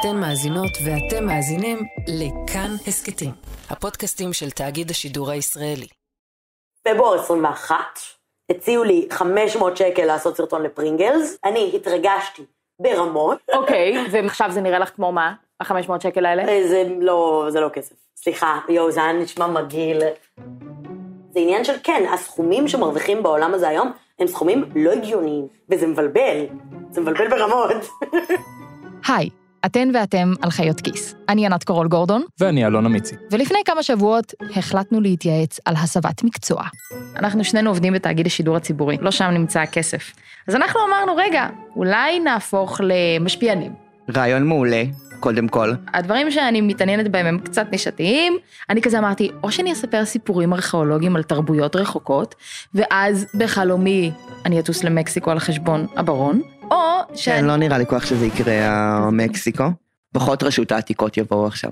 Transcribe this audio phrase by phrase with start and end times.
[0.00, 3.30] אתן מאזינות ואתם מאזינים לכאן הסכתים,
[3.70, 5.86] הפודקאסטים של תאגיד השידור הישראלי.
[6.82, 7.74] פברואר 21,
[8.50, 12.42] הציעו לי 500 שקל לעשות סרטון לפרינגלס, אני התרגשתי
[12.80, 13.38] ברמות.
[13.52, 15.34] אוקיי, ועכשיו זה נראה לך כמו מה?
[15.60, 16.48] ה-500 שקל האלה?
[16.48, 17.94] אה, זה לא, זה לא כסף.
[18.16, 19.98] סליחה, יואו, זה היה נשמע מגעיל.
[21.30, 26.46] זה עניין של כן, הסכומים שמרוויחים בעולם הזה היום, הם סכומים לא הגיוניים, וזה מבלבל.
[26.90, 27.76] זה מבלבל ברמות.
[29.08, 29.30] היי,
[29.68, 31.14] אתן ואתם על חיות כיס.
[31.28, 33.14] אני ענת קורול גורדון, ואני אלון אמיצי.
[33.30, 36.62] ולפני כמה שבועות החלטנו להתייעץ על הסבת מקצוע.
[37.16, 40.12] אנחנו שנינו עובדים בתאגיד השידור הציבורי, לא שם נמצא הכסף.
[40.48, 43.72] אז אנחנו אמרנו, רגע, אולי נהפוך למשפיענים.
[44.16, 44.82] רעיון מעולה,
[45.20, 45.72] קודם כל.
[45.94, 48.38] הדברים שאני מתעניינת בהם הם קצת נישתיים.
[48.70, 52.34] אני כזה אמרתי, או שאני אספר סיפורים ארכיאולוגיים על תרבויות רחוקות,
[52.74, 54.10] ואז בחלומי
[54.44, 56.76] אני אטוס למקסיקו על חשבון הברון, או
[57.08, 57.46] כן, שאני...
[57.46, 59.64] לא נראה לי כל כך שזה יקרה, מקסיקו.
[60.14, 61.70] פחות רשות העתיקות יבואו עכשיו.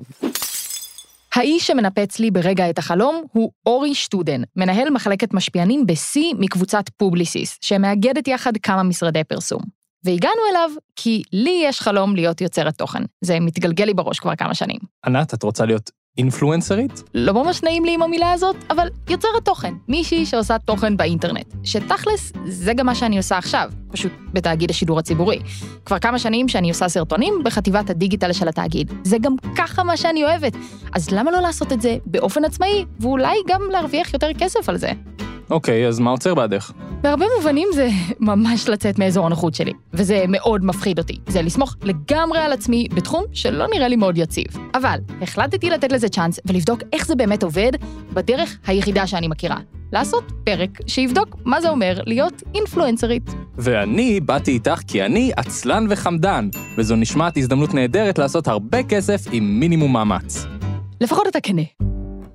[1.34, 7.58] האיש שמנפץ לי ברגע את החלום הוא אורי שטודן, מנהל מחלקת משפיענים ב-C מקבוצת פובליסיס,
[7.60, 9.60] שמאגדת יחד כמה משרדי פרסום.
[10.04, 13.02] והגענו אליו כי לי יש חלום להיות יוצרת תוכן.
[13.20, 14.78] זה מתגלגל לי בראש כבר כמה שנים.
[15.06, 17.02] ענת, את רוצה להיות אינפלואנסרית?
[17.14, 19.74] לא ממש נעים לי עם המילה הזאת, אבל יוצרת תוכן.
[19.88, 21.54] מישהי שעושה תוכן באינטרנט.
[21.64, 25.38] שתכלס, זה גם מה שאני עושה עכשיו, פשוט בתאגיד השידור הציבורי.
[25.84, 28.92] כבר כמה שנים שאני עושה סרטונים בחטיבת הדיגיטל של התאגיד.
[29.04, 30.56] זה גם ככה מה שאני אוהבת.
[30.92, 34.90] אז למה לא לעשות את זה באופן עצמאי, ואולי גם להרוויח יותר כסף על זה?
[35.50, 36.72] אוקיי, אז מה עוצר בעדך?
[37.02, 37.88] בהרבה מובנים זה
[38.20, 41.18] ממש לצאת מאזור הנוחות שלי, וזה מאוד מפחיד אותי.
[41.28, 44.46] זה לסמוך לגמרי על עצמי בתחום שלא נראה לי מאוד יציב.
[44.74, 47.72] אבל החלטתי לתת לזה צ'אנס ולבדוק איך זה באמת עובד
[48.12, 49.56] בדרך היחידה שאני מכירה.
[49.92, 53.30] לעשות פרק שיבדוק מה זה אומר להיות אינפלואנסרית.
[53.58, 59.60] ואני באתי איתך כי אני עצלן וחמדן, וזו נשמעת הזדמנות נהדרת לעשות הרבה כסף עם
[59.60, 60.46] מינימום מאמץ.
[61.00, 61.62] לפחות אתה כנה.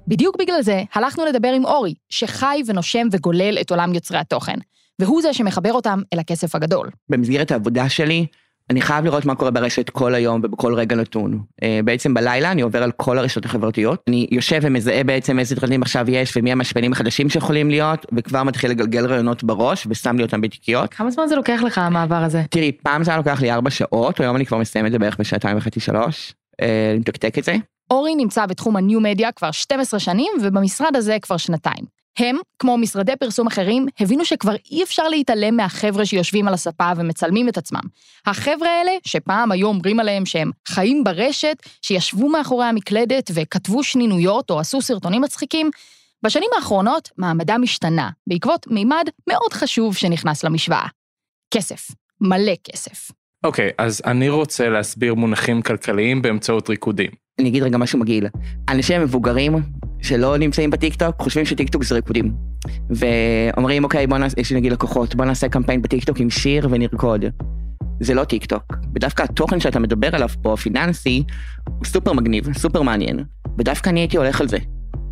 [0.07, 4.58] בדיוק בגלל זה הלכנו לדבר עם אורי, שחי ונושם וגולל את עולם יוצרי התוכן,
[4.99, 6.89] והוא זה שמחבר אותם אל הכסף הגדול.
[7.09, 8.26] במסגרת העבודה שלי,
[8.70, 11.39] אני חייב לראות מה קורה ברשת כל היום ובכל רגע נתון.
[11.64, 15.81] אה, בעצם בלילה אני עובר על כל הרשתות החברתיות, אני יושב ומזהה בעצם איזה דרנים
[15.81, 20.42] עכשיו יש ומי המשפיענים החדשים שיכולים להיות, וכבר מתחיל לגלגל רעיונות בראש ושם לי אותם
[20.42, 20.93] בתיקיות.
[20.93, 22.43] כמה זמן זה לוקח לך המעבר הזה?
[22.49, 25.17] תראי, פעם זה היה לוקח לי ארבע שעות, היום אני כבר מסיים את זה בערך
[25.20, 27.55] בשעתיים וחצי שלוש, אה, לתקתק את זה.
[27.91, 31.85] אורי נמצא בתחום הניו-מדיה כבר 12 שנים, ובמשרד הזה כבר שנתיים.
[32.19, 37.49] הם, כמו משרדי פרסום אחרים, הבינו שכבר אי אפשר להתעלם מהחבר'ה שיושבים על הספה ומצלמים
[37.49, 37.81] את עצמם.
[38.25, 44.59] החבר'ה האלה, שפעם היו אומרים עליהם שהם חיים ברשת, שישבו מאחורי המקלדת וכתבו שנינויות או
[44.59, 45.69] עשו סרטונים מצחיקים,
[46.23, 50.87] בשנים האחרונות מעמדם השתנה, בעקבות מימד מאוד חשוב שנכנס למשוואה.
[51.53, 51.87] כסף.
[52.21, 53.11] מלא כסף.
[53.43, 57.11] אוקיי, אז אני רוצה להסביר מונחים כלכליים באמצעות ריקודים.
[57.41, 58.27] אני אגיד רגע משהו מגעיל.
[58.69, 59.55] אנשים מבוגרים
[60.02, 62.33] שלא נמצאים בטיקטוק חושבים שטיקטוק זה ריקודים.
[62.89, 67.25] ואומרים אוקיי בוא נעשה, יש לי נגיד לקוחות, בוא נעשה קמפיין בטיקטוק עם שיר ונרקוד.
[67.99, 68.75] זה לא טיקטוק.
[68.95, 71.23] ודווקא התוכן שאתה מדבר עליו פה, פיננסי,
[71.65, 73.23] הוא סופר מגניב, סופר מעניין.
[73.58, 74.58] ודווקא אני הייתי הולך על זה.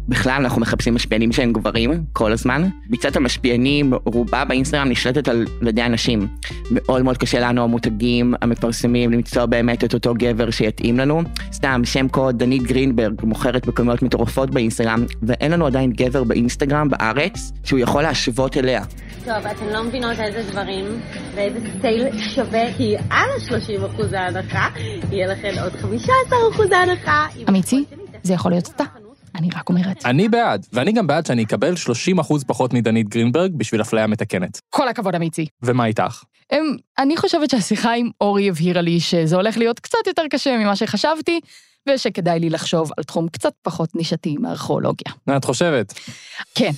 [0.08, 2.70] בכלל אנחנו מחפשים משפיענים שהם גברים כל הזמן.
[2.90, 6.28] ביצת המשפיענים רובה באינסטגרם נשלטת על ידי נשים.
[6.72, 11.22] מאוד מאוד קשה לנו המותגים המפרסמים למצוא באמת את אותו גבר שיתאים לנו.
[11.54, 17.52] סתם שם קוד דנית גרינברג מוכרת בכמויות מטורפות באינסטגרם ואין לנו עדיין גבר באינסטגרם בארץ
[17.64, 18.84] שהוא יכול להשוות אליה.
[19.26, 20.86] טוב, אתן לא מבינות איזה דברים
[21.36, 24.68] ואיזה סטייל שווה, כי על ה-30% ההנחה
[25.12, 25.74] יהיה לכם עוד
[26.70, 27.26] 15% ההנחה.
[27.50, 27.86] אמיצי,
[28.24, 28.99] זה יכול להיות אתה.
[29.40, 30.06] אני רק אומרת.
[30.06, 31.74] אני בעד, ואני גם בעד שאני אקבל
[32.18, 34.62] 30% פחות מדנית גרינברג בשביל אפליה מתקנת.
[34.70, 35.46] כל הכבוד, אמיצי.
[35.64, 36.24] ומה איתך?
[36.52, 40.76] הם, אני חושבת שהשיחה עם אורי הבהירה לי שזה הולך להיות קצת יותר קשה ממה
[40.76, 41.40] שחשבתי,
[41.90, 45.14] ושכדאי לי לחשוב על תחום קצת פחות נישתי מארכיאולוגיה.
[45.38, 45.94] את חושבת?
[46.56, 46.72] כן.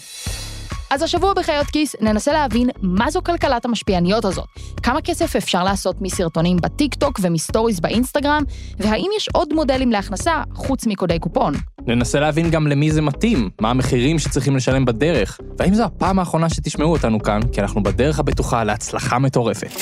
[0.91, 4.45] אז השבוע בחיות כיס ננסה להבין מה זו כלכלת המשפיעניות הזאת,
[4.83, 8.43] כמה כסף אפשר לעשות מסרטונים בטיק טוק ומסטוריז באינסטגרם,
[8.79, 11.53] והאם יש עוד מודלים להכנסה חוץ מקודי קופון.
[11.87, 16.49] ננסה להבין גם למי זה מתאים, מה המחירים שצריכים לשלם בדרך, והאם זו הפעם האחרונה
[16.49, 19.81] שתשמעו אותנו כאן, כי אנחנו בדרך הבטוחה להצלחה מטורפת.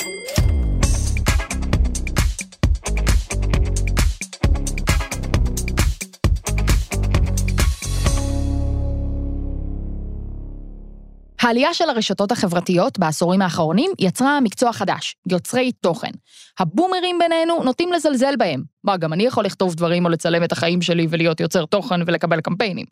[11.40, 16.10] העלייה של הרשתות החברתיות בעשורים האחרונים יצרה מקצוע חדש, יוצרי תוכן.
[16.58, 18.62] הבומרים בינינו נוטים לזלזל בהם.
[18.84, 22.40] מה, גם אני יכול לכתוב דברים או לצלם את החיים שלי ולהיות יוצר תוכן ולקבל
[22.40, 22.86] קמפיינים.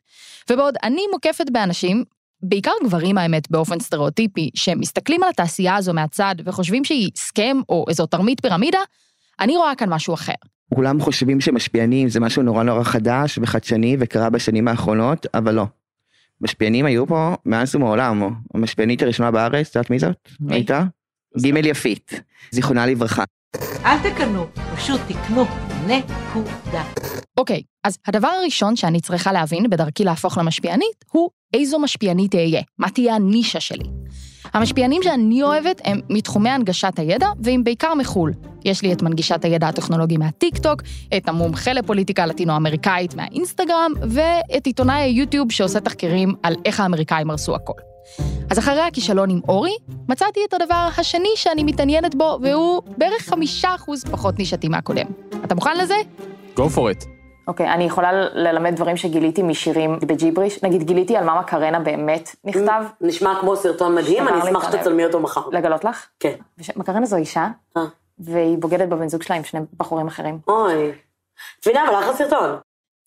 [0.50, 2.04] ובעוד אני מוקפת באנשים,
[2.42, 8.06] בעיקר גברים האמת באופן סטריאוטיפי, שמסתכלים על התעשייה הזו מהצד וחושבים שהיא סכם או איזו
[8.06, 8.80] תרמית פירמידה,
[9.40, 10.32] אני רואה כאן משהו אחר.
[10.74, 15.64] כולם חושבים שמשפיענים זה משהו נורא נורא חדש וחדשני וקרה בשנים האחרונות, אבל לא.
[16.40, 18.30] משפיענים היו פה מאז ומעולם.
[18.54, 20.28] המשפיענית הראשונה בארץ, את יודעת מי זאת?
[20.40, 20.54] מי?
[20.54, 20.84] הייתה?
[21.38, 22.20] גימל יפית,
[22.50, 23.24] זיכרונה לברכה.
[23.84, 24.46] אל תקנו,
[24.76, 25.44] פשוט תקנו.
[25.86, 26.84] נקודה.
[27.36, 32.90] אוקיי, אז הדבר הראשון שאני צריכה להבין בדרכי להפוך למשפיענית, הוא איזו משפיענית אהיה, מה
[32.90, 33.84] תהיה הנישה שלי.
[34.54, 38.32] המשפיענים שאני אוהבת הם מתחומי הנגשת הידע, והם בעיקר מחו"ל.
[38.64, 40.82] יש לי את מנגישת הידע הטכנולוגי מהטיק-טוק,
[41.16, 47.72] את המומחה לפוליטיקה הלטינו-אמריקאית מהאינסטגרם, ואת עיתונאי היוטיוב שעושה תחקירים על איך האמריקאים הרסו הכל.
[48.50, 49.76] אז אחרי הכישלון עם אורי,
[50.08, 55.06] מצאתי את הדבר השני שאני מתעניינת בו, והוא בערך חמישה אחוז פחות נישתי מהקודם.
[55.44, 55.94] אתה מוכן לזה?
[56.56, 57.17] go for it.
[57.48, 60.62] אוקיי, אני יכולה ללמד דברים שגיליתי משירים בג'יבריש.
[60.62, 62.82] נגיד, גיליתי על מה מקרנה באמת נכתב.
[63.00, 64.72] נשמע כמו סרטון מדהים, אני אשמח את.
[64.72, 65.40] שתצלמי אותו מחר.
[65.52, 66.06] לגלות לך?
[66.20, 66.34] כן.
[66.58, 67.82] וש- מקרנה זו אישה, אה.
[68.18, 70.38] והיא בוגדת בבן זוג שלה עם שני בחורים אחרים.
[70.48, 70.92] אוי.
[71.60, 72.50] תבינה, אבל אחלה סרטון.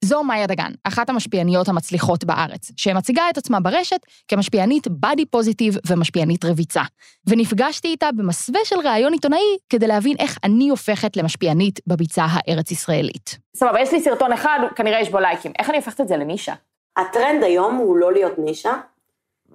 [0.05, 6.45] זו מאיה דגן, אחת המשפיעניות המצליחות בארץ, שמציגה את עצמה ברשת כמשפיענית body positive ומשפיענית
[6.45, 6.81] רביצה.
[7.27, 13.37] ונפגשתי איתה במסווה של ראיון עיתונאי כדי להבין איך אני הופכת למשפיענית בביצה הארץ-ישראלית.
[13.55, 15.51] סבבה, יש לי סרטון אחד, כנראה יש בו לייקים.
[15.59, 16.53] איך אני הופכת את זה לנישה?
[16.97, 18.73] הטרנד היום הוא לא להיות נישה,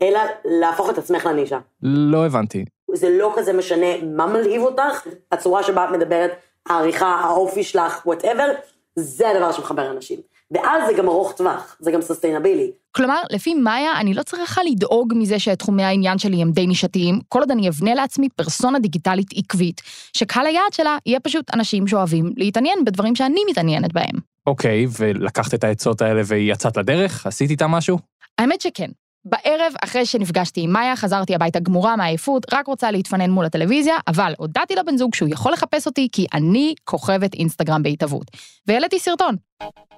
[0.03, 1.59] אלא להפוך את עצמך לנישה.
[1.83, 2.65] לא הבנתי.
[2.95, 6.31] זה לא כזה משנה מה מלהיב אותך, הצורה שבה את מדברת,
[6.67, 8.53] העריכה, האופי שלך, whatever,
[8.97, 10.21] זה הדבר שמחבר אנשים.
[10.51, 12.71] ואז זה גם ארוך טווח, זה גם סוסטיינבילי.
[12.93, 17.41] כלומר, לפי מאיה, אני לא צריכה לדאוג מזה שתחומי העניין שלי הם די נישתיים, כל
[17.41, 19.83] עוד אני אבנה לעצמי פרסונה דיגיטלית עקבית,
[20.17, 24.17] שקהל היעד שלה יהיה פשוט אנשים שאוהבים להתעניין בדברים שאני מתעניינת בהם.
[24.47, 27.27] אוקיי, ולקחת את העצות האלה ויצאת לדרך?
[27.27, 27.99] עשית איתה משהו?
[28.39, 28.91] האמת שכן.
[29.29, 34.35] בערב, אחרי שנפגשתי עם מאיה, חזרתי הביתה גמורה מעייפות, רק רוצה להתפנן מול הטלוויזיה, אבל
[34.39, 38.27] הודעתי לבן זוג שהוא יכול לחפש אותי כי אני כוכבת אינסטגרם בהתהוות.
[38.67, 39.37] והעליתי סרטון.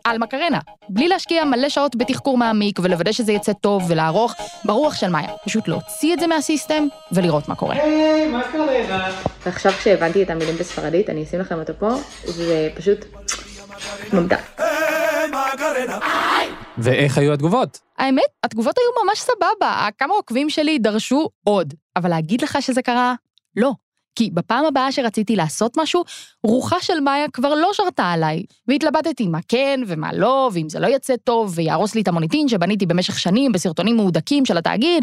[0.05, 0.59] על מקרנה,
[0.89, 4.35] בלי להשקיע מלא שעות בתחקור מעמיק ולוודא שזה יצא טוב ולערוך
[4.65, 5.31] ברוח של מאיה.
[5.45, 7.77] פשוט להוציא את זה מהסיסטם ולראות מה קורה.
[9.47, 13.05] ועכשיו כשהבנתי את המילים בספרדית, אני אשים לכם אותו פה, זה פשוט
[14.13, 14.61] ממתק.
[16.79, 17.81] ואיך היו התגובות?
[17.99, 21.75] האמת, התגובות היו ממש סבבה, כמה עוקבים שלי דרשו עוד.
[21.97, 23.15] אבל להגיד לך שזה קרה?
[23.57, 23.73] לא.
[24.15, 26.05] כי בפעם הבאה שרציתי לעשות משהו,
[26.45, 28.43] רוחה של מאיה כבר לא שרתה עליי.
[28.69, 32.87] והתלבטתי מה כן ומה לא, ואם זה לא יצא טוב ויהרוס לי את המוניטין שבניתי
[32.87, 35.03] במשך שנים בסרטונים מהודקים של התאגיד.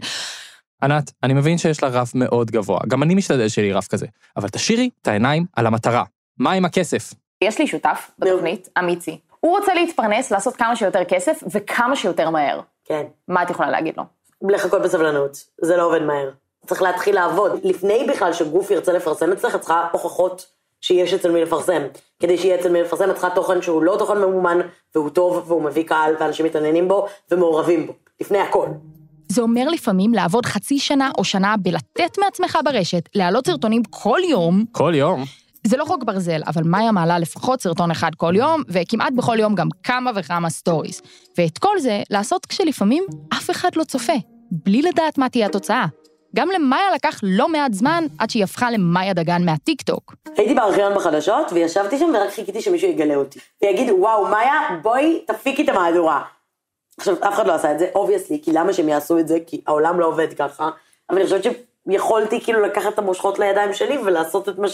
[0.84, 4.06] ענת, אני מבין שיש לה רף מאוד גבוה, גם אני משתדל שיהיה לי רף כזה,
[4.38, 6.04] אבל תשאירי את העיניים על המטרה.
[6.38, 7.14] מה עם הכסף?
[7.42, 9.20] יש לי שותף בתוכנית, אמיצי.
[9.46, 12.60] הוא רוצה להתפרנס, לעשות כמה שיותר כסף וכמה שיותר מהר.
[12.86, 13.04] כן.
[13.28, 14.04] מה את יכולה להגיד לו?
[14.42, 16.30] לחכות בסבלנות, זה לא עובד מהר.
[16.66, 17.60] צריך להתחיל לעבוד.
[17.64, 20.46] לפני בכלל שגוף ירצה לפרסם אצלך, את צריכה הוכחות
[20.82, 21.82] שיש אצל מי לפרסם.
[22.20, 24.60] כדי שיהיה אצל מי לפרסם, את צריכה תוכן שהוא לא תוכן ממומן,
[24.96, 27.94] והוא טוב, והוא מביא קהל, ואנשים מתעניינים בו, ומעורבים בו.
[28.22, 28.68] לפני הכל.
[29.28, 34.66] זה אומר לפעמים לעבוד חצי שנה או שנה בלתת מעצמך ברשת, להעלות סרטונים כל יום,
[34.72, 35.24] כל יום.
[35.68, 39.56] זה לא חוק ברזל, אבל מאיה מעלה לפחות סרטון אחד כל יום, וכמעט בכל יום
[39.56, 41.02] גם כמה וכמה סטוריס.
[41.38, 43.04] ואת כל זה לעשות כשלפעמים
[43.34, 44.14] אף אחד לא צופה,
[44.52, 45.86] בלי לדעת מה תהיה התוצאה.
[46.36, 50.16] גם למאיה לקח לא מעט זמן עד שהיא הפכה למאיה דגן מהטיקטוק.
[50.38, 53.40] הייתי בארכיון בחדשות, וישבתי שם ורק חיכיתי שמישהו יגלה אותי.
[53.62, 56.22] ויגיד, וואו, מאיה, בואי תפיקי את המהדורה.
[56.98, 59.38] עכשיו, אף אחד לא עשה את זה, obviously, כי למה שהם יעשו את זה?
[59.48, 60.70] כי העולם לא עובד ככה.
[61.10, 61.44] אבל אני חושבת
[61.90, 64.68] שיכולתי כאילו לקחת את המושכות לידיים שלי ולעשות את מה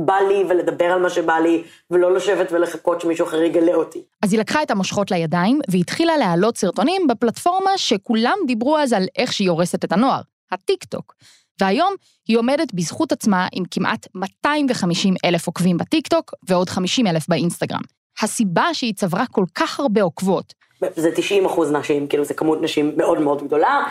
[0.00, 4.02] שבא לי, ולדבר על מה שבא לי, ולא לשבת ולחכות שמישהו אחר יגלה אותי.
[4.22, 9.32] אז היא לקחה את המושכות לידיים והתחילה להעלות סרטונים בפלטפורמה שכולם דיברו אז על איך
[9.32, 10.20] שהיא הורסת את הנוער,
[10.52, 11.14] הטיקטוק.
[11.60, 11.94] והיום
[12.28, 17.80] היא עומדת בזכות עצמה עם כמעט 250 אלף עוקבים בטיקטוק ועוד 50 אלף באינסטגרם.
[18.22, 20.54] הסיבה שהיא צברה כל כך הרבה עוקבות,
[20.96, 23.84] זה 90 אחוז נשים, כאילו זה כמות נשים מאוד מאוד גדולה.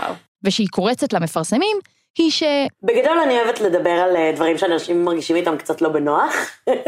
[0.44, 1.78] ושהיא קורצת למפרסמים,
[2.18, 2.44] היא ש...
[2.84, 6.34] בגדול אני אוהבת לדבר על אה, דברים שאנשים מרגישים איתם קצת לא בנוח.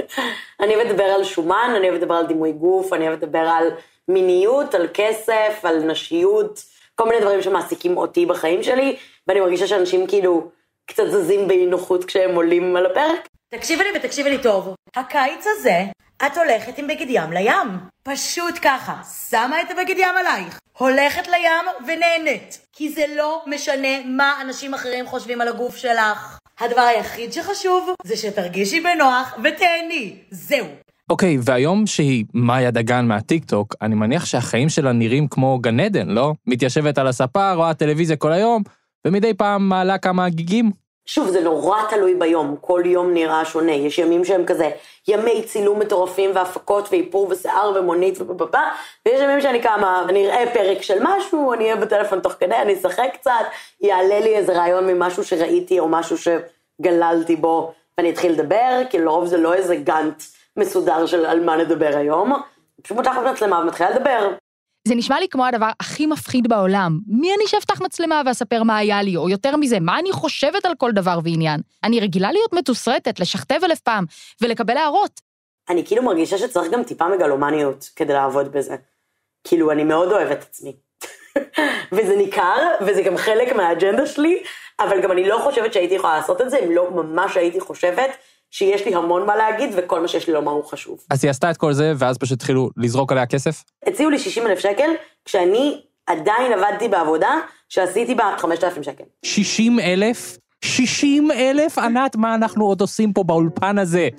[0.61, 3.69] אני אוהבת לדבר על שומן, אני אוהבת לדבר על דימוי גוף, אני אוהבת לדבר על
[4.07, 6.63] מיניות, על כסף, על נשיות,
[6.95, 8.95] כל מיני דברים שמעסיקים אותי בחיים שלי,
[9.27, 10.49] ואני מרגישה שאנשים כאילו
[10.85, 13.27] קצת זזים באי נוחות כשהם עולים על הפרק.
[13.49, 14.75] תקשיבי לי ותקשיבי לי טוב.
[14.95, 15.83] הקיץ הזה,
[16.25, 17.79] את הולכת עם בגד ים לים.
[18.03, 18.95] פשוט ככה.
[19.29, 20.59] שמה את הבגד ים עלייך.
[20.77, 22.67] הולכת לים ונהנית.
[22.73, 26.39] כי זה לא משנה מה אנשים אחרים חושבים על הגוף שלך.
[26.59, 30.15] הדבר היחיד שחשוב זה שתרגישי בנוח ותהני.
[30.31, 30.67] זהו.
[31.09, 36.33] אוקיי, והיום שהיא מאיה דגן מהטיקטוק, אני מניח שהחיים שלה נראים כמו גן עדן, לא?
[36.47, 38.63] מתיישבת על הספה, רואה טלוויזיה כל היום,
[39.05, 40.71] ומדי פעם מעלה כמה גיגים.
[41.07, 43.71] שוב, זה נורא תלוי ביום, כל יום נראה שונה.
[43.71, 44.69] יש ימים שהם כזה
[45.07, 48.71] ימי צילום מטורפים והפקות ואיפור ושיער ומונית ובבבא,
[49.05, 52.73] ויש ימים שאני קמה, אני אראה פרק של משהו, אני אהיה בטלפון תוך כדי, אני
[52.73, 53.31] אשחק קצת,
[53.81, 59.25] יעלה לי איזה רעיון ממשהו שראיתי או משהו שגללתי בו, ואני אתחיל לדבר, כי לרוב
[59.25, 60.23] זה לא איזה גאנט
[60.57, 62.33] מסודר של על מה נדבר היום.
[62.81, 64.29] פשוט פותחת מצלמה ומתחילה לדבר.
[64.87, 66.99] זה נשמע לי כמו הדבר הכי מפחיד בעולם.
[67.07, 70.71] מי אני שאפתח מצלמה ואספר מה היה לי, או יותר מזה, מה אני חושבת על
[70.77, 71.61] כל דבר ועניין?
[71.83, 74.05] אני רגילה להיות מתוסרטת, לשכתב אלף פעם,
[74.41, 75.21] ולקבל הערות.
[75.69, 78.75] אני כאילו מרגישה שצריך גם טיפה מגלומניות כדי לעבוד בזה.
[79.43, 80.75] כאילו, אני מאוד אוהבת עצמי.
[81.93, 84.43] וזה ניכר, וזה גם חלק מהאג'נדה שלי,
[84.79, 88.09] אבל גם אני לא חושבת שהייתי יכולה לעשות את זה, אם לא ממש הייתי חושבת
[88.51, 90.99] שיש לי המון מה להגיד, וכל מה שיש לי לומר הוא חשוב.
[91.09, 93.63] אז היא עשתה את כל זה, ואז פשוט התחילו לזרוק עליה כסף?
[93.87, 94.91] הציעו לי 60 אלף שקל,
[95.25, 97.29] כשאני עדיין עבדתי בעבודה
[97.69, 99.03] שעשיתי בה 5,000 שקל.
[99.25, 100.37] 60 אלף?
[100.65, 101.77] 60 אלף?
[101.77, 104.09] ענת, מה אנחנו עוד עושים פה באולפן הזה?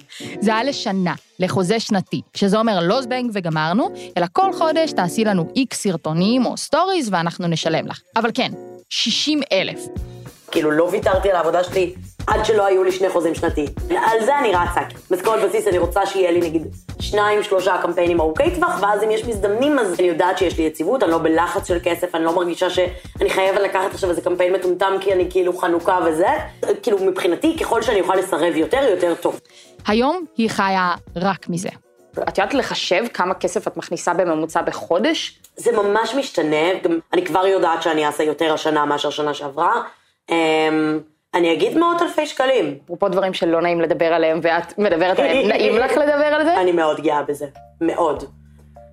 [0.40, 5.44] זה היה לשנה, לחוזה שנתי, שזה אומר לא זבנג וגמרנו, אלא כל חודש תעשי לנו
[5.56, 8.00] איקס סרטונים או סטוריז ואנחנו נשלם לך.
[8.16, 8.52] אבל כן,
[8.90, 10.07] 60 אלף.
[10.50, 11.94] כאילו, לא ויתרתי על העבודה שלי
[12.26, 13.68] עד שלא היו לי שני חוזים שנתיים.
[13.90, 14.80] על זה אני רצה.
[15.10, 16.62] משכורת בסיס, אני רוצה שיהיה לי נגיד
[17.00, 21.02] שניים, שלושה קמפיינים ארוכי טווח, ואז אם יש מזדמנים, אז אני יודעת שיש לי יציבות,
[21.02, 24.92] אני לא בלחץ של כסף, אני לא מרגישה שאני חייבת לקחת עכשיו איזה קמפיין מטומטם
[25.00, 26.28] כי אני כאילו חנוכה וזה.
[26.82, 29.40] כאילו, מבחינתי, ככל שאני אוכל לסרב יותר, יותר טוב.
[29.86, 31.68] היום היא חיה רק מזה.
[32.12, 35.40] את יודעת לחשב כמה כסף את מכניסה בממוצע בחודש?
[35.56, 39.82] זה ממש משתנה, גם אני כבר יודעת שאני אעשה יותר השנה מאשר שנה שעברה.
[40.30, 40.98] אמ,
[41.34, 42.74] אני אגיד מאות אלפי שקלים.
[42.84, 46.60] אפרופו דברים שלא נעים לדבר עליהם, ואת מדברת עליהם, נעים לך לדבר על זה?
[46.60, 47.46] אני מאוד גאה בזה,
[47.80, 48.24] מאוד.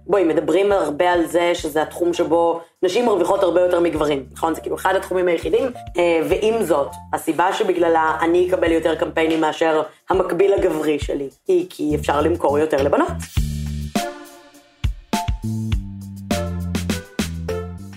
[0.08, 4.56] בואי, מדברים הרבה על זה שזה התחום שבו נשים מרוויחות הרבה יותר מגברים, נכון?
[4.56, 5.64] זה כאילו אחד התחומים היחידים,
[5.98, 11.96] אה, ועם זאת, הסיבה שבגללה אני אקבל יותר קמפיינים מאשר המקביל הגברי שלי, היא כי
[11.96, 13.12] אפשר למכור יותר לבנות.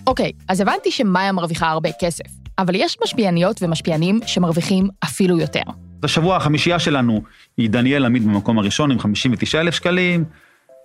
[0.07, 5.62] אוקיי, אז הבנתי שמאיה מרוויחה הרבה כסף, אבל יש משפיעניות ומשפיענים שמרוויחים אפילו יותר.
[6.02, 7.22] השבוע החמישייה שלנו
[7.56, 10.24] היא דניאל עמיד במקום הראשון עם 59,000 שקלים,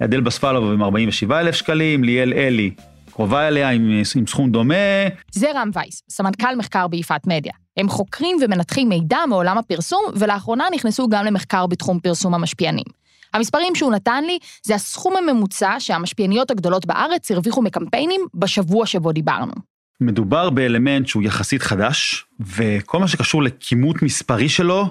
[0.04, 2.72] אדל בספלוב עם 47,000 שקלים, ליאל אלי
[3.12, 4.76] קרובה אליה עם, עם סכום דומה.
[5.32, 7.54] זה רם וייס, סמנכ"ל מחקר ביפעת מדיה.
[7.78, 12.86] הם חוקרים ומנתחים מידע מעולם הפרסום, ולאחרונה נכנסו גם למחקר בתחום פרסום המשפיענים.
[13.34, 19.73] המספרים שהוא נתן לי זה הסכום הממוצע שהמשפיעניות הגדולות בארץ הרוויחו מקמפיינים בשבוע שבו דיברנו.
[20.06, 24.90] מדובר באלמנט שהוא יחסית חדש, וכל מה שקשור לכימות מספרי שלו,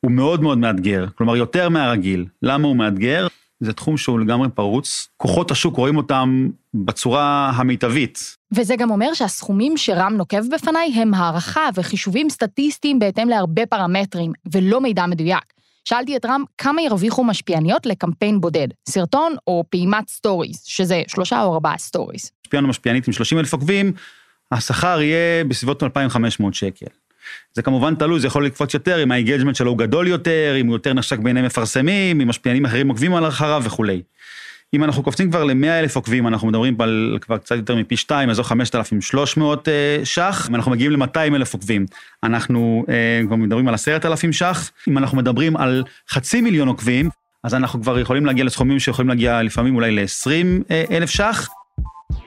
[0.00, 1.06] הוא מאוד מאוד מאתגר.
[1.14, 2.24] כלומר, יותר מהרגיל.
[2.42, 3.26] למה הוא מאתגר?
[3.60, 5.08] זה תחום שהוא לגמרי פרוץ.
[5.16, 8.36] כוחות השוק רואים אותם בצורה המיטבית.
[8.52, 14.80] וזה גם אומר שהסכומים שרם נוקב בפניי הם הערכה וחישובים סטטיסטיים בהתאם להרבה פרמטרים, ולא
[14.80, 15.44] מידע מדויק.
[15.84, 21.54] שאלתי את רם כמה ירוויחו משפיעניות לקמפיין בודד, סרטון או פעימת סטוריז, שזה שלושה או
[21.54, 22.30] ארבעה סטוריז.
[22.46, 23.92] משפיען או משפיענית עם 30 אלף עוקבים,
[24.52, 26.86] השכר יהיה בסביבות 2,500 שקל.
[27.54, 30.66] זה כמובן תלוי, זה יכול לקפוץ יותר, אם ה engagement שלו הוא גדול יותר, אם
[30.66, 34.02] הוא יותר נחשק בעיני מפרסמים, אם משפיענים אחרים עוקבים על אחריו וכולי.
[34.74, 38.30] אם אנחנו קופצים כבר ל-100 אלף עוקבים, אנחנו מדברים על כבר קצת יותר מפי 2,
[38.30, 40.48] אזור 5,300 אה, ש"ח.
[40.50, 41.86] אם אנחנו מגיעים ל-200 אלף עוקבים,
[42.22, 44.70] אנחנו אה, כבר מדברים על 10,000 ש"ח.
[44.88, 47.08] אם אנחנו מדברים על חצי מיליון עוקבים,
[47.44, 50.30] אז אנחנו כבר יכולים להגיע לסכומים שיכולים להגיע לפעמים אולי ל-20
[50.70, 51.48] אה, ש"ח.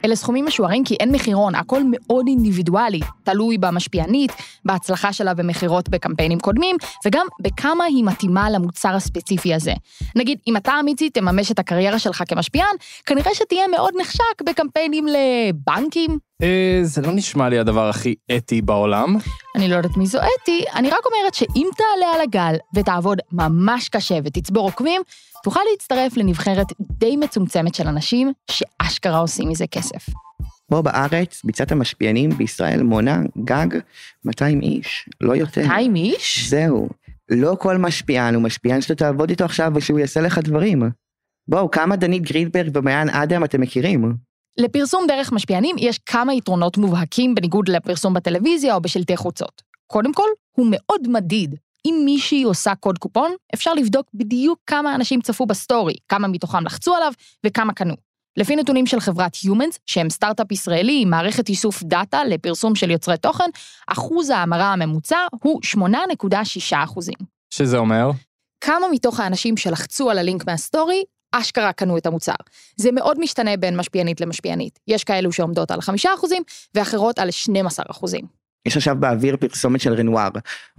[0.06, 4.32] אלה סכומים משוערים כי אין מחירון, הכל מאוד אינדיבידואלי, תלוי במשפיענית,
[4.66, 9.74] בהצלחה שלה במכירות בקמפיינים קודמים, וגם בכמה היא מתאימה למוצר הספציפי הזה.
[10.16, 16.18] נגיד, אם אתה אמיתי תממש את הקריירה שלך כמשפיען, כנראה שתהיה מאוד נחשק בקמפיינים לבנקים.
[16.42, 19.18] אה, זה לא נשמע לי הדבר הכי אתי בעולם.
[19.56, 23.90] אני לא יודעת מי זו אתי, אני רק אומרת שאם תעלה על הגל ותעבוד ממש
[23.90, 25.02] קשה ותצבור עוקבים,
[25.44, 30.06] תוכל להצטרף לנבחרת די מצומצמת של אנשים שאשכרה עושים מזה כסף.
[30.70, 33.68] פה בארץ, ביצת המשפיענים בישראל מונה גג
[34.26, 35.62] 200 איש, לא יותר.
[35.62, 36.50] 200 איש?
[36.50, 36.90] זהו.
[37.30, 40.84] לא כל משפיען הוא משפיען שאתה תעבוד איתו עכשיו ושהוא יעשה לך דברים.
[41.48, 44.14] בואו, כמה דנית גרינברג ומעיין אדם אתם מכירים?
[44.58, 49.62] לפרסום דרך משפיענים יש כמה יתרונות מובהקים בניגוד לפרסום בטלוויזיה או בשלטי חוצות.
[49.88, 51.56] קודם כל, הוא מאוד מדיד.
[51.86, 56.96] אם מישהי עושה קוד קופון, אפשר לבדוק בדיוק כמה אנשים צפו בסטורי, כמה מתוכם לחצו
[56.96, 57.12] עליו
[57.46, 57.96] וכמה קנו.
[58.38, 63.18] לפי נתונים של חברת Humans, שהם סטארט-אפ ישראלי עם מערכת איסוף דאטה לפרסום של יוצרי
[63.18, 63.50] תוכן,
[63.88, 67.16] אחוז ההמרה הממוצע הוא 8.6 אחוזים.
[67.54, 68.12] שזה אומר?
[68.62, 72.36] כמה מתוך האנשים שלחצו על הלינק מהסטורי, אשכרה קנו את המוצר.
[72.76, 74.80] זה מאוד משתנה בין משפיענית למשפיענית.
[74.88, 76.08] יש כאלו שעומדות על 5%
[76.76, 78.26] ואחרות על 12%.
[78.66, 80.30] יש עכשיו באוויר פרסומת של רנואר.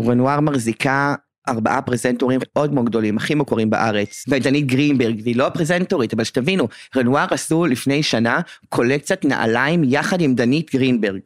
[0.01, 1.15] רנואר מחזיקה
[1.49, 6.69] ארבעה פרזנטורים מאוד מאוד גדולים, הכי מוכרים בארץ, ודנית גרינברג, והיא לא הפרזנטורית, אבל שתבינו,
[6.97, 11.21] רנואר עשו לפני שנה קולקציית נעליים יחד עם דנית גרינברג,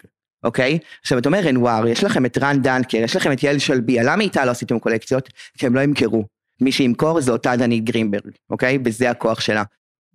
[0.45, 0.79] אוקיי?
[1.03, 4.23] עכשיו אתה אומר רנואר, יש לכם את רן דנקר, יש לכם את יעל שלביה, למה
[4.23, 5.29] איתה לא עשיתם קולקציות?
[5.59, 6.25] כי הם לא ימכרו.
[6.61, 8.79] מי שימכור זה אותה דנית גרינברג, אוקיי?
[8.85, 9.63] וזה הכוח שלה.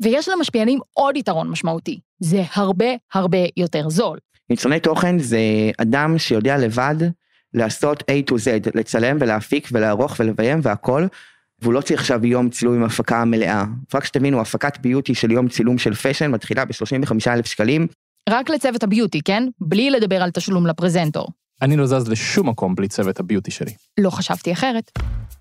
[0.02, 4.18] ויש למשפיענים עוד יתרון משמעותי, זה הרבה הרבה יותר זול.
[4.52, 5.40] יצרני תוכן זה
[5.78, 6.96] אדם שיודע לבד
[7.54, 11.06] לעשות A to Z, לצלם ולהפיק ולערוך ולביים והכל,
[11.62, 13.64] והוא לא צריך עכשיו יום צילום עם הפקה מלאה.
[13.94, 17.88] רק שתבינו, הפקת beauty של יום צילום של fashion מתחילה ב-35 אלף שקלים.
[18.30, 19.44] רק לצוות ה beauty, כן?
[19.62, 21.28] בלי לדבר על תשלום לפרזנטור.
[21.62, 23.72] אני לא זז לשום מקום בלי צוות הביוטי שלי.
[23.98, 24.92] לא חשבתי אחרת.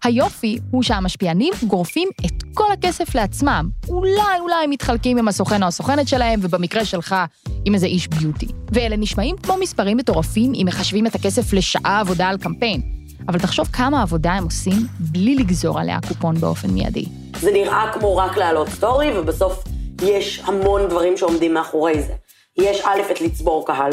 [0.04, 3.68] היופי הוא שהמשפיענים גורפים את כל הכסף לעצמם.
[3.88, 7.16] אולי אולי הם מתחלקים עם הסוכן או הסוכנת שלהם, ובמקרה שלך,
[7.64, 8.46] עם איזה איש ביוטי.
[8.72, 12.82] ואלה נשמעים כמו מספרים מטורפים אם מחשבים את הכסף לשעה עבודה על קמפיין.
[13.28, 17.04] אבל תחשוב כמה עבודה הם עושים בלי לגזור עליה קופון באופן מיידי.
[17.40, 19.64] זה נראה כמו רק להעלות סטורי, ובסוף
[20.02, 22.12] יש המון דברים שעומדים מאחורי זה.
[22.60, 23.92] יש א', את לצבור קהל.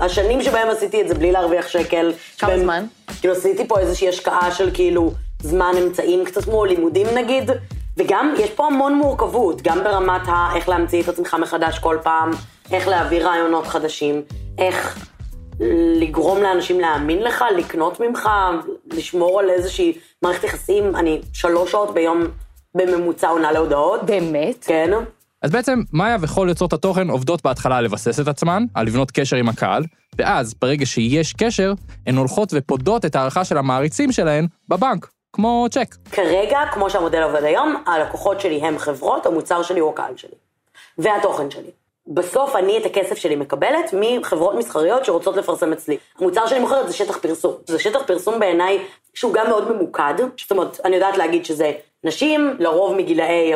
[0.00, 2.12] השנים שבהם עשיתי את זה בלי להרוויח שקל.
[2.38, 2.84] כמה שבהם- זמן?
[3.20, 5.12] כאילו עשיתי פה איזושהי השקעה של כאילו
[5.42, 7.50] זמן אמצעים, קצת כמו לימודים נגיד,
[7.96, 10.48] וגם יש פה המון מורכבות, גם ברמת ה...
[10.56, 12.30] איך להמציא את עצמך מחדש כל פעם,
[12.72, 14.22] איך להביא רעיונות חדשים,
[14.58, 15.06] איך
[16.00, 18.28] לגרום לאנשים להאמין לך, לקנות ממך,
[18.92, 20.96] לשמור על איזושהי מערכת יחסים.
[20.96, 22.22] אני שלוש שעות ביום
[22.74, 24.02] בממוצע עונה להודעות.
[24.02, 24.64] באמת?
[24.66, 24.90] כן.
[25.42, 29.48] אז בעצם, מאיה וכל יוצרות התוכן עובדות בהתחלה לבסס את עצמן, על לבנות קשר עם
[29.48, 29.84] הקהל,
[30.18, 31.72] ואז, ברגע שיש קשר,
[32.06, 35.94] הן הולכות ופודות את ההערכה של המעריצים שלהן בבנק, כמו צ'ק.
[36.12, 40.34] כרגע, כמו שהמודל עובד היום, הלקוחות שלי הם חברות, המוצר שלי הוא הקהל שלי.
[40.98, 41.70] והתוכן שלי.
[42.06, 45.96] בסוף אני את הכסף שלי מקבלת מחברות מסחריות שרוצות לפרסם אצלי.
[46.18, 47.54] המוצר שאני מוכרת זה שטח פרסום.
[47.66, 48.78] זה שטח פרסום בעיניי
[49.14, 50.14] שהוא גם מאוד ממוקד.
[50.40, 51.72] זאת אומרת, אני יודעת להגיד שזה
[52.04, 53.52] נשים, לרוב מגילאי,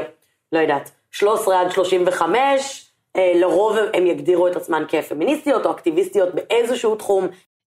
[0.52, 6.28] לא יודעת, 13 עד 35, אה, לרוב הם, הם יגדירו את עצמן כפמיניסטיות או אקטיביסטיות
[6.34, 7.26] באיזשהו תחום.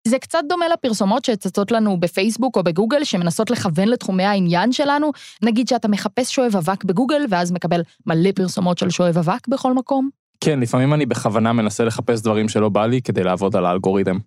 [0.09, 5.11] זה קצת דומה לפרסומות שצצות לנו בפייסבוק או בגוגל, שמנסות לכוון לתחומי העניין שלנו.
[5.42, 10.09] נגיד שאתה מחפש שואב אבק בגוגל, ואז מקבל מלא פרסומות של שואב אבק בכל מקום.
[10.40, 14.18] כן, לפעמים אני בכוונה מנסה לחפש דברים שלא בא לי כדי לעבוד על האלגוריתם.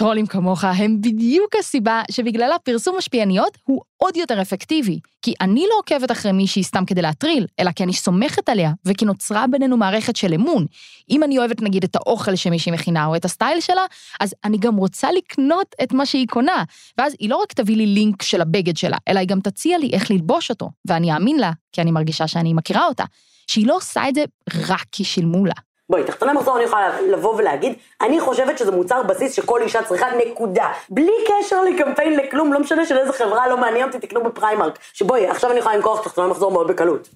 [0.00, 5.00] טרולים כמוך הם בדיוק הסיבה שבגללה פרסום משפיעניות הוא עוד יותר אפקטיבי.
[5.22, 9.04] כי אני לא עוקבת אחרי מישהי סתם כדי להטריל, אלא כי אני סומכת עליה, וכי
[9.04, 10.66] נוצרה בינינו מערכת של אמון.
[11.10, 13.84] אם אני אוהבת נגיד את האוכל שמישהי מכינה או את הסטייל שלה,
[14.20, 16.64] אז אני גם רוצה לקנות את מה שהיא קונה.
[16.98, 19.90] ואז היא לא רק תביא לי לינק של הבגד שלה, אלא היא גם תציע לי
[19.92, 20.70] איך ללבוש אותו.
[20.84, 23.04] ואני אאמין לה, כי אני מרגישה שאני מכירה אותה,
[23.46, 24.24] שהיא לא עושה את זה
[24.68, 25.54] רק כי שילמו לה.
[25.90, 30.06] בואי, תחתוני מחזור אני יכולה לבוא ולהגיד, אני חושבת שזה מוצר בסיס שכל אישה צריכה
[30.26, 30.68] נקודה.
[30.90, 34.78] בלי קשר לקמפיין, לכלום, לא משנה של איזה חברה, לא מעניין אותי, תקנו בפריימרק.
[34.92, 37.08] שבואי, עכשיו אני יכולה למכור לך תחתוני מחזור מאוד בקלות.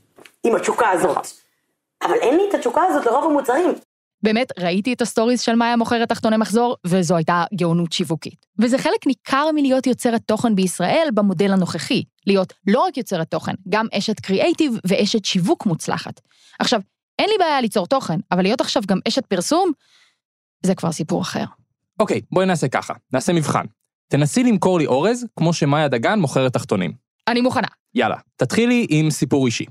[0.45, 1.27] עם התשוקה הזאת.
[2.03, 3.75] אבל אין לי את התשוקה הזאת לרוב המוצרים.
[4.23, 8.47] באמת, ראיתי את הסטוריז של מאיה מוכרת תחתוני מחזור, וזו הייתה גאונות שיווקית.
[8.59, 12.03] וזה חלק ניכר מלהיות יוצרת תוכן בישראל במודל הנוכחי.
[12.27, 16.21] להיות לא רק יוצרת תוכן, גם אשת קריאייטיב ואשת שיווק מוצלחת.
[16.59, 16.81] עכשיו,
[17.19, 19.73] אין לי בעיה ליצור תוכן, אבל להיות עכשיו גם אשת פרסום,
[20.67, 21.45] זה כבר סיפור אחר.
[22.01, 23.65] אוקיי, בואי נעשה ככה, נעשה מבחן.
[24.09, 26.93] תנסי למכור לי אורז, כמו שמאיה דגן מוכרת תחתונים.
[27.29, 27.69] אני מוכנה.
[27.95, 29.65] יאללה, תתחילי עם סיפור אישי.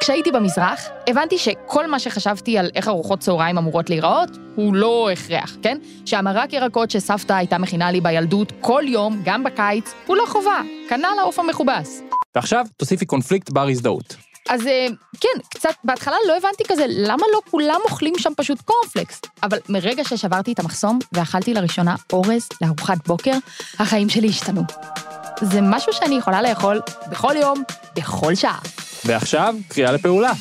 [0.00, 5.56] כשהייתי במזרח, הבנתי שכל מה שחשבתי על איך ארוחות צהריים אמורות להיראות, הוא לא הכרח,
[5.62, 5.78] כן?
[6.06, 11.18] שהמרק ירקות שסבתא הייתה מכינה לי בילדות כל יום, גם בקיץ, הוא לא חובה, כנ"ל
[11.20, 12.02] העוף המכובס.
[12.34, 14.29] ועכשיו, תוסיפי קונפליקט בר הזדהות.
[14.48, 14.86] אז אה,
[15.20, 19.20] כן, קצת, בהתחלה לא הבנתי כזה, למה לא כולם אוכלים שם פשוט קורנפלקס?
[19.42, 23.34] אבל מרגע ששברתי את המחסום ואכלתי לראשונה אורז לארוחת בוקר,
[23.78, 24.62] החיים שלי השתנו.
[25.40, 27.62] זה משהו שאני יכולה לאכול בכל יום,
[27.96, 28.58] בכל שעה.
[29.04, 30.32] ועכשיו, קריאה לפעולה.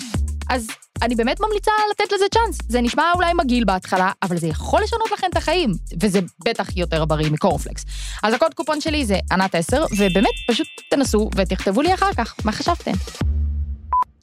[0.50, 0.68] אז
[1.02, 2.58] אני באמת ממליצה לתת לזה צ'אנס.
[2.70, 7.06] זה נשמע אולי מגעיל בהתחלה, אבל זה יכול לשנות לכם את החיים, וזה בטח יותר
[7.06, 7.86] בריא מקורנפלקס.
[8.24, 12.52] אז הקוד קופון שלי זה ענת 10, ובאמת, פשוט תנסו ותכתבו לי אחר כך מה
[12.52, 12.92] חשבתם.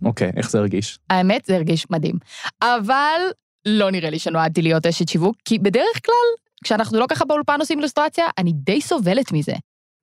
[0.04, 0.98] אוקיי, איך זה הרגיש?
[1.10, 2.14] האמת, זה הרגיש מדהים.
[2.62, 3.20] אבל
[3.66, 7.78] לא נראה לי שנועדתי להיות אשת שיווק, כי בדרך כלל, כשאנחנו לא ככה באולפן עושים
[7.78, 9.52] אילוסטרציה, אני די סובלת מזה.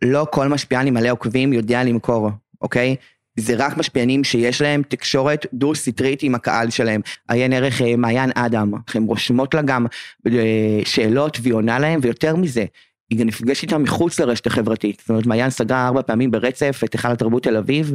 [0.04, 2.30] לא כל משפיען עם מלא עוקבים יודע למכור,
[2.62, 2.96] אוקיי?
[3.40, 7.02] זה רק משפיענים שיש להם תקשורת דו-סטרית עם הקהל שלהם.
[7.30, 9.86] עיין ערך אה, מעיין אדם, הן רושמות לה גם
[10.28, 12.66] אה, שאלות והיא עונה להם, ויותר מזה,
[13.10, 15.00] היא גם נפגשת איתם מחוץ לרשת החברתית.
[15.00, 17.94] זאת אומרת, מעיין סגרה ארבע פעמים ברצף את היכל התרבות תל אביב,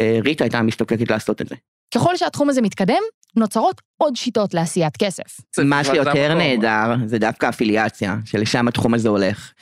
[0.00, 1.54] ריטה הייתה משתוקקת לעשות את זה.
[1.94, 3.02] ככל שהתחום הזה מתקדם,
[3.36, 5.40] נוצרות עוד שיטות לעשיית כסף.
[5.64, 6.34] מה שיותר.
[6.34, 9.52] נהדר זה דווקא אפיליאציה, שלשם התחום הזה הולך.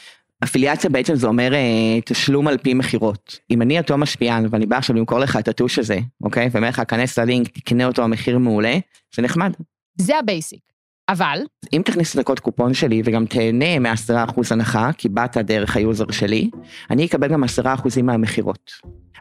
[0.45, 3.39] אפיליאציה בעצם זה אומר אה, תשלום על פי מכירות.
[3.51, 6.49] אם אני אותו משפיען ואני בא עכשיו למכור לך את הטוש הזה, אוקיי?
[6.53, 8.79] ואומר לך, כנס ללינק, תקנה אותו המחיר מעולה,
[9.17, 9.53] זה נחמד.
[9.99, 10.74] זה ה basic.
[11.09, 11.39] אבל,
[11.73, 16.11] אם תכניס את הקוד קופון שלי וגם תהנה מ-10% הנחה, כי באת דרך ה user
[16.11, 16.51] שלי,
[16.91, 18.71] אני אקבל גם 10% מהמכירות.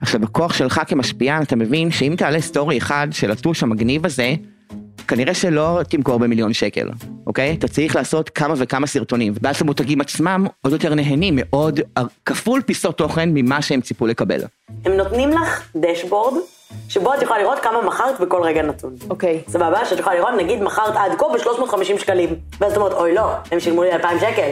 [0.01, 4.33] עכשיו, בכוח שלך כמשפיען, אתה מבין שאם תעלה סטורי אחד של הטוש המגניב הזה,
[5.07, 6.89] כנראה שלא תמכור במיליון שקל,
[7.27, 7.53] אוקיי?
[7.53, 11.79] אתה צריך לעשות כמה וכמה סרטונים, ואז המותגים עצמם עוד יותר נהנים מעוד
[12.25, 14.41] כפול פיסות תוכן ממה שהם ציפו לקבל.
[14.85, 16.33] הם נותנים לך dashboard,
[16.89, 18.95] שבו את יכולה לראות כמה מכרת בכל רגע נתון.
[19.09, 19.41] אוקיי.
[19.47, 19.85] סבבה?
[19.85, 22.35] שאת יכולה לראות, נגיד מכרת עד כה ב-350 שקלים.
[22.59, 24.49] ואז את אומרת, אוי לא, הם שילמו לי 2,000 שקל.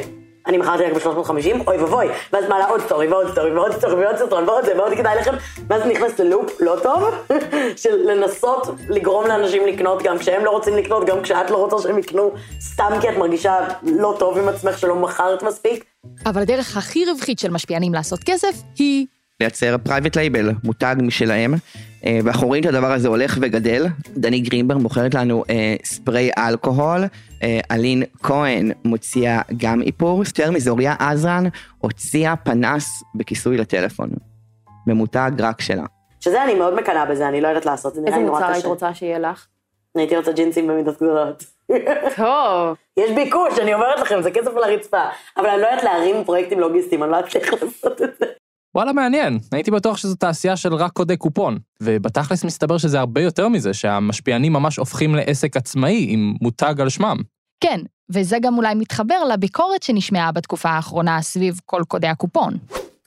[0.48, 2.08] אני מכרתי רק ב-350, אוי ואבוי.
[2.34, 5.34] ואז מעלה עוד סטורי ועוד סטורי ועוד סטורי ועוד סרטון ועוד זה ועוד כדאי לכם.
[5.68, 7.04] ואז נכנס ללופ לא טוב,
[7.82, 11.98] של לנסות לגרום לאנשים לקנות גם כשהם לא רוצים לקנות, גם כשאת לא רוצה שהם
[11.98, 12.32] יקנו,
[12.62, 15.86] סתם כי את מרגישה לא טוב עם עצמך שלא מכרת מספיק.
[16.26, 19.08] אבל הדרך הכי רווחית של משפיענים לעשות כסף היא
[19.42, 21.54] לייצר private label, מותג משלהם,
[22.06, 23.86] אה, ואנחנו רואים את הדבר הזה הולך וגדל.
[24.18, 27.02] דני גרינברג מוכרת לנו אה, ספרי אלכוהול,
[27.44, 31.44] אה, אלין כהן מוציאה גם איפור, סטר מזוריה עזרן
[31.78, 34.10] הוציאה פנס בכיסוי לטלפון,
[34.88, 35.86] ממותג רק שלה.
[36.20, 38.48] שזה אני מאוד מקנאה בזה, אני לא יודעת לעשות, זה נראה איזה לי נורא מוצר
[38.48, 38.56] קשה.
[38.56, 39.48] היית רוצה שיהיה לך?
[39.96, 41.44] אני הייתי רוצה ג'ינסים במידות גדולות.
[42.16, 42.78] טוב.
[42.98, 45.04] יש ביקוש, אני אומרת לכם, זה כסף על הרצפה.
[45.38, 48.26] אבל אני לא יודעת להרים פרויקטים לוגיסטיים, אני לא יודעת איך לעשות את זה.
[48.76, 53.48] וואלה מעניין, הייתי בטוח שזו תעשייה של רק קודי קופון, ובתכלס מסתבר שזה הרבה יותר
[53.48, 57.18] מזה, שהמשפיענים ממש הופכים לעסק עצמאי עם מותג על שמם.
[57.64, 57.80] כן,
[58.10, 62.58] וזה גם אולי מתחבר לביקורת שנשמעה בתקופה האחרונה סביב כל קודי הקופון.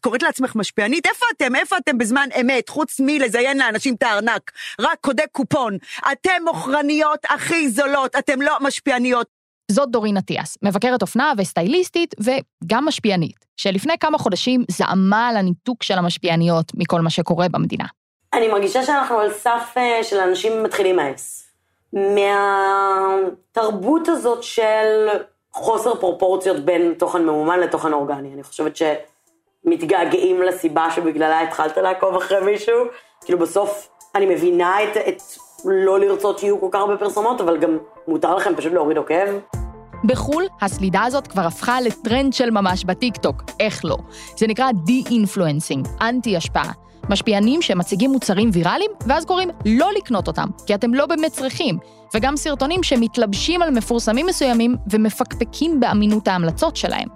[0.01, 1.57] קוראת לעצמך משפיענית, איפה אתם?
[1.57, 2.69] איפה אתם בזמן אמת?
[2.69, 4.53] חוץ מלזיין לאנשים את הארנק.
[4.81, 5.77] רק קודי קופון.
[6.13, 9.27] אתם מוכרניות הכי זולות, אתם לא משפיעניות.
[9.71, 15.99] זאת דורין אטיאס, מבקרת אופנה וסטייליסטית וגם משפיענית, שלפני כמה חודשים זעמה על הניתוק של
[15.99, 17.85] המשפיעניות מכל מה שקורה במדינה.
[18.33, 21.51] אני מרגישה שאנחנו על סף אה, של אנשים מתחילים מאס.
[23.53, 25.09] מהתרבות הזאת של
[25.53, 28.35] חוסר פרופורציות בין תוכן ממומן לתוכן אורגני.
[28.35, 32.77] אני חושבת שמתגעגעים לסיבה שבגללה התחלת לעקוב אחרי מישהו.
[33.25, 35.23] כאילו בסוף אני מבינה את, את
[35.65, 39.39] לא לרצות שיהיו כל כך הרבה פרסומות, אבל גם מותר לכם פשוט להוריד עוקב.
[40.05, 43.97] בחו"ל, הסלידה הזאת כבר הפכה לטרנד של ממש בטיקטוק, איך לא?
[44.37, 46.73] זה נקרא de-influencing, אנטי-השפעה.
[47.11, 51.79] משפיענים שמציגים מוצרים ויראליים, ואז קוראים לא לקנות אותם, כי אתם לא באמת צריכים.
[52.15, 57.09] וגם סרטונים שמתלבשים על מפורסמים מסוימים ומפקפקים באמינות ההמלצות שלהם.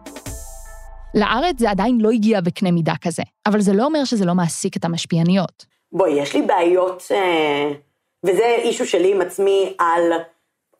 [1.15, 4.77] לארץ זה עדיין לא הגיע בקנה מידה כזה, אבל זה לא אומר שזה לא מעסיק
[4.77, 5.67] את המשפיעניות.
[5.93, 7.71] בואי, יש לי בעיות, אה,
[8.25, 10.13] וזה אישו שלי עם עצמי על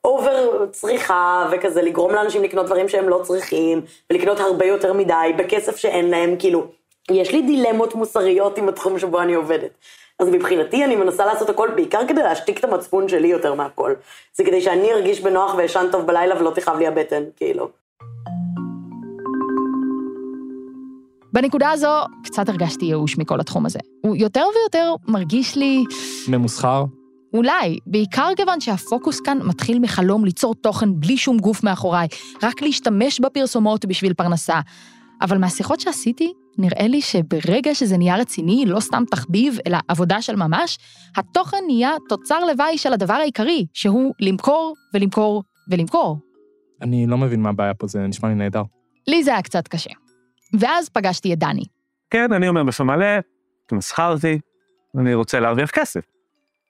[0.03, 5.77] אובר צריכה וכזה לגרום לאנשים לקנות דברים שהם לא צריכים, ולקנות הרבה יותר מדי בכסף
[5.77, 6.65] שאין להם, כאילו,
[7.11, 9.71] יש לי דילמות מוסריות עם התחום שבו אני עובדת.
[10.19, 13.93] אז מבחינתי אני מנסה לעשות הכל בעיקר כדי להשתיק את המצפון שלי יותר מהכל.
[14.33, 17.69] זה כדי שאני ארגיש בנוח ואשן טוב בלילה ולא תכאב לי הבטן, כאילו.
[21.33, 21.91] בנקודה הזו,
[22.23, 23.79] קצת הרגשתי ייאוש מכל התחום הזה.
[24.01, 25.83] הוא יותר ויותר מרגיש לי,
[26.27, 26.83] ממוסחר.
[27.33, 32.07] אולי, בעיקר כיוון שהפוקוס כאן מתחיל מחלום ליצור תוכן בלי שום גוף מאחוריי,
[32.43, 34.59] רק להשתמש בפרסומות בשביל פרנסה.
[35.21, 40.35] אבל מהשיחות שעשיתי, נראה לי שברגע שזה נהיה רציני, לא סתם תחביב, אלא עבודה של
[40.35, 40.77] ממש,
[41.17, 46.19] התוכן נהיה תוצר לוואי של הדבר העיקרי, שהוא למכור ולמכור ולמכור.
[46.81, 48.63] אני לא מבין מה הבעיה פה, זה נשמע לי נהדר.
[49.07, 49.89] לי זה היה קצת קשה.
[50.59, 51.63] ואז פגשתי את דני.
[52.09, 53.05] כן, אני אומר בפה מלא,
[53.67, 54.39] תמסחרתי,
[54.97, 56.01] אני רוצה להרוויח כסף.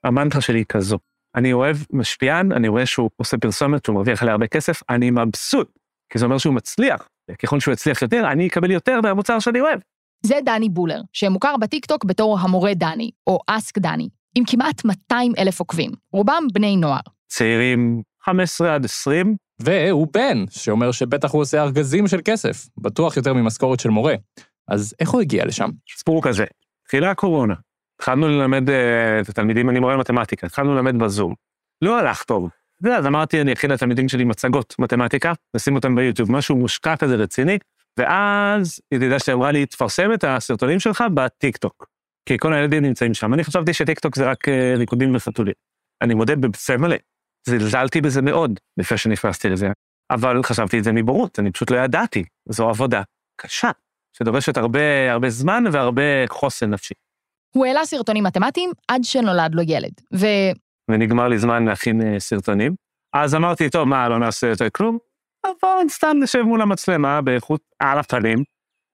[0.04, 0.98] המנטרה שלי היא כזו,
[1.34, 5.78] אני אוהב משפיען, אני רואה שהוא עושה פרסומת, שהוא מרוויח עליה הרבה כסף, אני מבסוט,
[6.12, 7.08] כי זה אומר שהוא מצליח.
[7.42, 9.80] ככל שהוא יצליח יותר, אני אקבל יותר מהמוצר שאני אוהב.
[10.26, 15.60] זה דני בולר, שמוכר בטיקטוק בתור המורה דני, או אסק דני, עם כמעט 200 אלף
[15.60, 17.00] עוקבים, רובם בני נוער.
[17.28, 23.34] צעירים 15 עד 20, והוא בן, שאומר שבטח הוא עושה ארגזים של כסף, בטוח יותר
[23.34, 24.14] ממשכורת של מורה.
[24.68, 25.70] אז איך הוא הגיע לשם?
[25.96, 26.44] סיפור כזה,
[26.82, 27.54] התחילה הקורונה,
[28.00, 31.34] התחלנו ללמד אה, את התלמידים, אני מורה למתמטיקה, התחלנו ללמד בזום.
[31.82, 32.48] לא הלך טוב.
[32.80, 37.58] ואז אמרתי, אני אכין לתלמידים שלי מצגות מתמטיקה, נשים אותם ביוטיוב, משהו מושקע כזה רציני,
[37.96, 41.86] ואז ידידה שלי אמרה לי, תפרסם את הסרטונים שלך בטיקטוק.
[42.26, 43.34] כי כל הילדים נמצאים שם.
[43.34, 45.54] אני חשבתי שטיקטוק זה רק אה, ריקודים וחתולים.
[46.02, 46.96] אני מודה בפה מלא,
[47.46, 49.68] זלזלתי בזה מאוד לפני שנכנסתי לזה,
[50.10, 52.24] אבל חשבתי את זה מבורות, אני פשוט לא ידעתי.
[52.48, 53.02] זו עבודה
[53.36, 53.70] קשה,
[54.16, 56.94] שדורשת הרבה, הרבה זמן והרבה חוסן נפשי.
[57.54, 60.26] הוא העלה סרטונים מתמטיים עד שנולד לו ילד, ו...
[60.90, 62.74] ונגמר לי זמן להכין אה, סרטונים.
[63.12, 64.98] אז אמרתי, טוב, מה, לא נעשה יותר כלום?
[65.62, 68.44] בואו סתם נשב מול המצלמה באיכות על הפנים.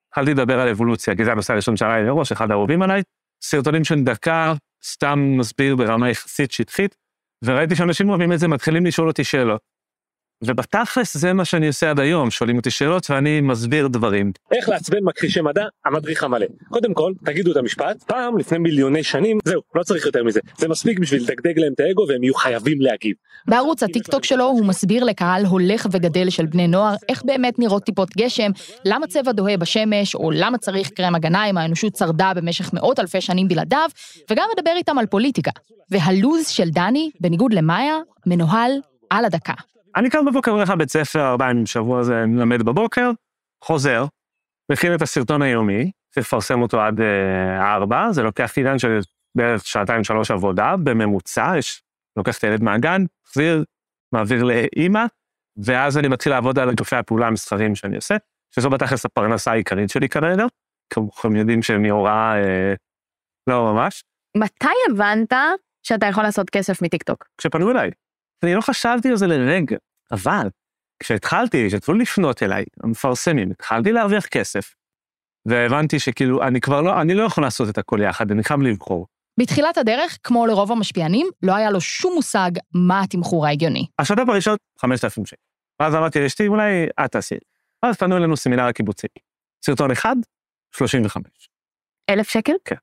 [0.08, 3.02] התחלתי לדבר על אבולוציה, כי זה הנושא הראשון שעלה לי לראש, אחד האהובים עליי.
[3.42, 6.96] סרטונים של דקה, סתם מסביר ברמה יחסית שטחית,
[7.44, 9.60] וראיתי שאנשים אוהבים את זה, מתחילים לשאול אותי שאלות.
[10.44, 14.32] ובתכלס זה מה שאני עושה עד היום, שואלים אותי שאלות ואני מסביר דברים.
[14.52, 15.64] איך לעצבן מכחישי מדע?
[15.84, 16.46] המדריך המלא.
[16.68, 20.40] קודם כל, תגידו את המשפט, פעם לפני מיליוני שנים, זהו, לא צריך יותר מזה.
[20.58, 23.14] זה מספיק בשביל לדגדג להם את האגו והם יהיו חייבים להגיב.
[23.48, 28.08] בערוץ הטיקטוק שלו הוא מסביר לקהל הולך וגדל של בני נוער איך באמת נראות טיפות
[28.16, 28.50] גשם,
[28.84, 33.20] למה צבע דוהה בשמש, או למה צריך קרם הגנה אם האנושות שרדה במשך מאות אלפי
[33.20, 33.88] שנים בלעדיו,
[34.30, 35.50] וגם מדבר איתם על פוליטיקה.
[35.90, 37.96] והלו"ז של דני, בניגוד למאיה,
[38.26, 38.72] מנוהל
[39.10, 39.54] על הדקה.
[39.96, 43.10] אני קם בבוקר הולך לבית ספר, ארבעה ימים בשבוע הזה, אני מלמד בבוקר,
[43.64, 44.04] חוזר,
[44.72, 48.98] מכין את הסרטון היומי, צריך לפרסם אותו עד אה, ארבע, זה לוקח עניין של
[49.34, 51.82] בערך שעתיים שלוש עבודה, בממוצע, יש,
[52.16, 53.64] לוקח את הילד מהגן, מחזיר,
[54.12, 55.04] מעביר לאימא,
[55.64, 58.16] ואז אני מתחיל לעבוד על גופי הפעולה המסחריים שאני עושה,
[58.54, 60.44] שזו בתכלס הפרנסה העיקרית שלי כרגע,
[60.90, 62.74] כמוכם יודעים שמהוראה, אה,
[63.46, 64.04] לא ממש.
[64.36, 65.32] מתי הבנת
[65.82, 67.28] שאתה יכול לעשות כסף מטיקטוק?
[67.38, 67.90] כשפנו אליי.
[68.42, 69.76] אני לא חשבתי על זה לרגע,
[70.12, 70.48] אבל
[71.02, 74.74] כשהתחלתי, כשהתחילו לפנות אליי, המפרסמים, התחלתי להרוויח כסף,
[75.46, 79.06] והבנתי שכאילו, אני כבר לא, אני לא יכול לעשות את הכל יחד, אני חייב לבחור.
[79.40, 83.86] בתחילת הדרך, כמו לרוב המשפיענים, לא היה לו שום מושג מה התמחור ההגיוני.
[83.98, 85.36] השת"פ הראשון, 5,000 שקל.
[85.80, 87.88] ואז אמרתי לאשתי, אולי את תעשי את זה.
[87.88, 89.06] אז פנו אלינו סמינר הקיבוצי.
[89.64, 90.16] סרטון אחד,
[90.76, 91.50] 35.
[92.10, 92.52] אלף שקל?
[92.64, 92.76] כן.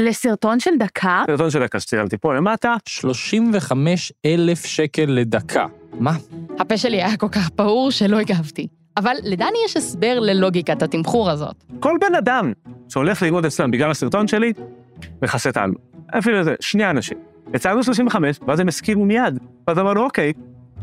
[0.00, 1.22] לסרטון של דקה?
[1.26, 2.74] סרטון של דקה שצילמתי פה למטה.
[2.88, 5.66] 35 אלף שקל לדקה.
[5.92, 6.12] מה?
[6.58, 8.66] הפה שלי היה כל כך פעור שלא הגבתי.
[8.96, 11.64] אבל לדני יש הסבר ללוגיקת התמחור הזאת.
[11.80, 12.52] כל בן אדם
[12.88, 14.52] שהולך ללמוד אצלם בגלל הסרטון שלי,
[15.22, 15.78] מכסה את העלות.
[16.18, 17.18] אפילו איזה שני אנשים.
[17.54, 19.38] הצגנו 35, ואז הם הסכימו מיד.
[19.68, 20.32] ואז אמרנו, אוקיי,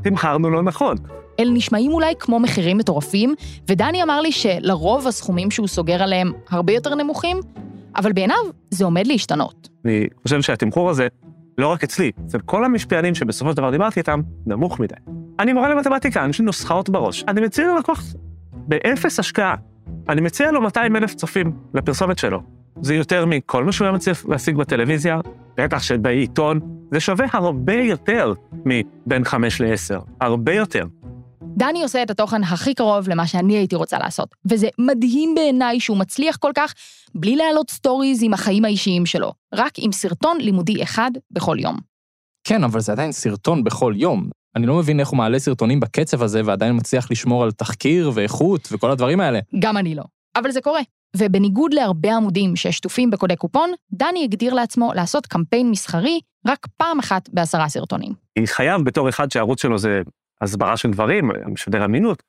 [0.04, 0.97] תמכרנו לא נכון.
[1.39, 3.36] אלה נשמעים אולי כמו מחירים מטורפים,
[3.67, 7.39] ודני אמר לי שלרוב הסכומים שהוא סוגר עליהם הרבה יותר נמוכים,
[7.95, 8.38] אבל בעיניו
[8.69, 9.69] זה עומד להשתנות.
[9.86, 11.08] אני חושב שהתמחור הזה,
[11.58, 14.95] לא רק אצלי, אצל כל המשפיענים שבסופו של דבר דיברתי איתם, נמוך מדי.
[15.39, 17.23] אני מורה למתמטיקה, יש לי נוסחאות בראש.
[17.27, 18.03] אני מציע ללקוח
[18.53, 19.56] באפס השקעה.
[20.10, 22.41] אני מציע לו 200 אלף צופים לפרסומת שלו.
[22.82, 25.19] זה יותר מכל מה שהוא היה מצליח להשיג בטלוויזיה,
[25.58, 26.60] בטח שבעיתון,
[26.91, 28.34] זה שווה הרבה יותר
[28.65, 30.86] מבין 5 ל-10, הרבה יותר.
[31.58, 35.98] דני עושה את התוכן הכי קרוב למה שאני הייתי רוצה לעשות, וזה מדהים בעיניי שהוא
[35.98, 36.74] מצליח כל כך
[37.16, 41.78] בלי להעלות סטוריז עם החיים האישיים שלו, רק עם סרטון לימודי אחד בכל יום.
[42.44, 44.30] כן, אבל זה עדיין סרטון בכל יום.
[44.56, 48.70] אני לא מבין איך הוא מעלה סרטונים בקצב הזה ועדיין מצליח לשמור על תחקיר ואיכות
[48.72, 49.39] וכל הדברים האלה.
[49.60, 50.04] גם אני לא.
[50.36, 50.82] אבל זה קורה.
[51.18, 57.30] ובניגוד להרבה עמודים ששטופים בקודי קופון, דני הגדיר לעצמו לעשות קמפיין מסחרי רק פעם אחת
[57.34, 58.13] בעשרה סרטונים.
[58.38, 60.02] אני חייב בתור אחד שהערוץ שלו זה
[60.41, 62.24] הסברה של דברים, משדר אמינות,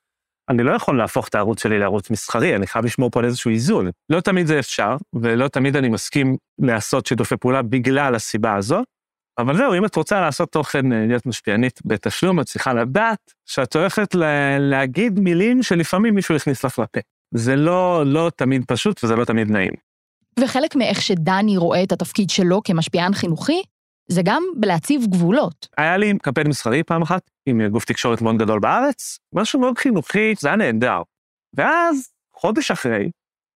[0.49, 3.51] אני לא יכול להפוך את הערוץ שלי לערוץ מסחרי, אני חייב לשמור פה על איזשהו
[3.51, 3.89] איזון.
[4.09, 8.81] לא תמיד זה אפשר, ולא תמיד אני מסכים לעשות שיתופי פעולה בגלל הסיבה הזו,
[9.37, 13.75] אבל זהו, אם את רוצה לעשות תוכן, אה, להיות משפיענית בתשלום, את צריכה לדעת שאת
[13.75, 14.15] הולכת
[14.59, 16.99] להגיד מילים שלפעמים מישהו יכניס לך לפה.
[17.33, 19.73] זה לא, לא תמיד פשוט וזה לא תמיד נעים.
[20.39, 23.61] וחלק מאיך שדני רואה את התפקיד שלו כמשפיען חינוכי,
[24.07, 25.67] זה גם בלהציב גבולות.
[25.77, 30.33] היה לי קמפיין מסחרי פעם אחת, עם גוף תקשורת מאוד גדול בארץ, משהו מאוד חינוכי,
[30.39, 31.01] זה היה נהדר.
[31.53, 33.09] ואז, חודש אחרי,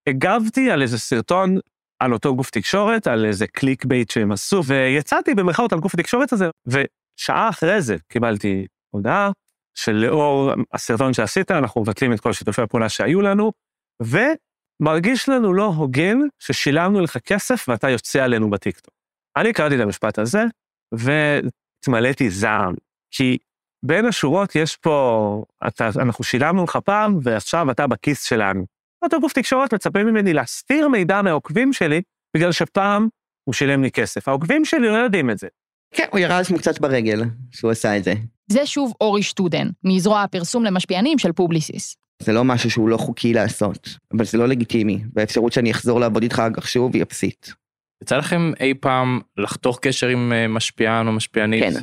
[0.10, 1.58] הגבתי על איזה סרטון
[2.00, 6.50] על אותו גוף תקשורת, על איזה clickbait שהם עשו, ויצאתי במרכאות על גוף התקשורת הזה,
[6.68, 9.32] ושעה אחרי זה קיבלתי הודעה
[9.76, 13.52] שלאור הסרטון שעשית, אנחנו מבטלים את כל שיתופי הפעולה שהיו לנו,
[14.02, 18.99] ומרגיש לנו לא הוגן ששילמנו לך כסף ואתה יוצא עלינו בטיקטוק.
[19.40, 20.44] אני קראתי את המשפט הזה,
[20.94, 22.74] והתמלאתי זעם,
[23.12, 23.38] כי
[23.86, 28.66] בין השורות יש פה, אתה, אנחנו שילמנו לך פעם, ועכשיו אתה בכיס שלנו.
[29.04, 32.02] אותו גוף תקשורת מצפה ממני להסתיר מידע מהעוקבים שלי,
[32.38, 33.08] בגלל שפעם
[33.44, 34.28] הוא שילם לי כסף.
[34.28, 35.48] העוקבים שלי לא יודעים את זה.
[35.94, 37.22] כן, הוא ירה לעצמו קצת ברגל
[37.52, 38.14] שהוא עשה את זה.
[38.52, 41.96] זה שוב אורי שטודן, מזרוע הפרסום למשפיענים של פובליסיס.
[42.24, 46.24] זה לא משהו שהוא לא חוקי לעשות, אבל זה לא לגיטימי, והאפשרות שאני אחזור לעבוד
[46.24, 47.54] איתך כך שוב היא אפסית.
[48.04, 51.64] יצא לכם אי פעם לחתוך קשר עם אה, משפיען או משפיענית?
[51.64, 51.74] כן,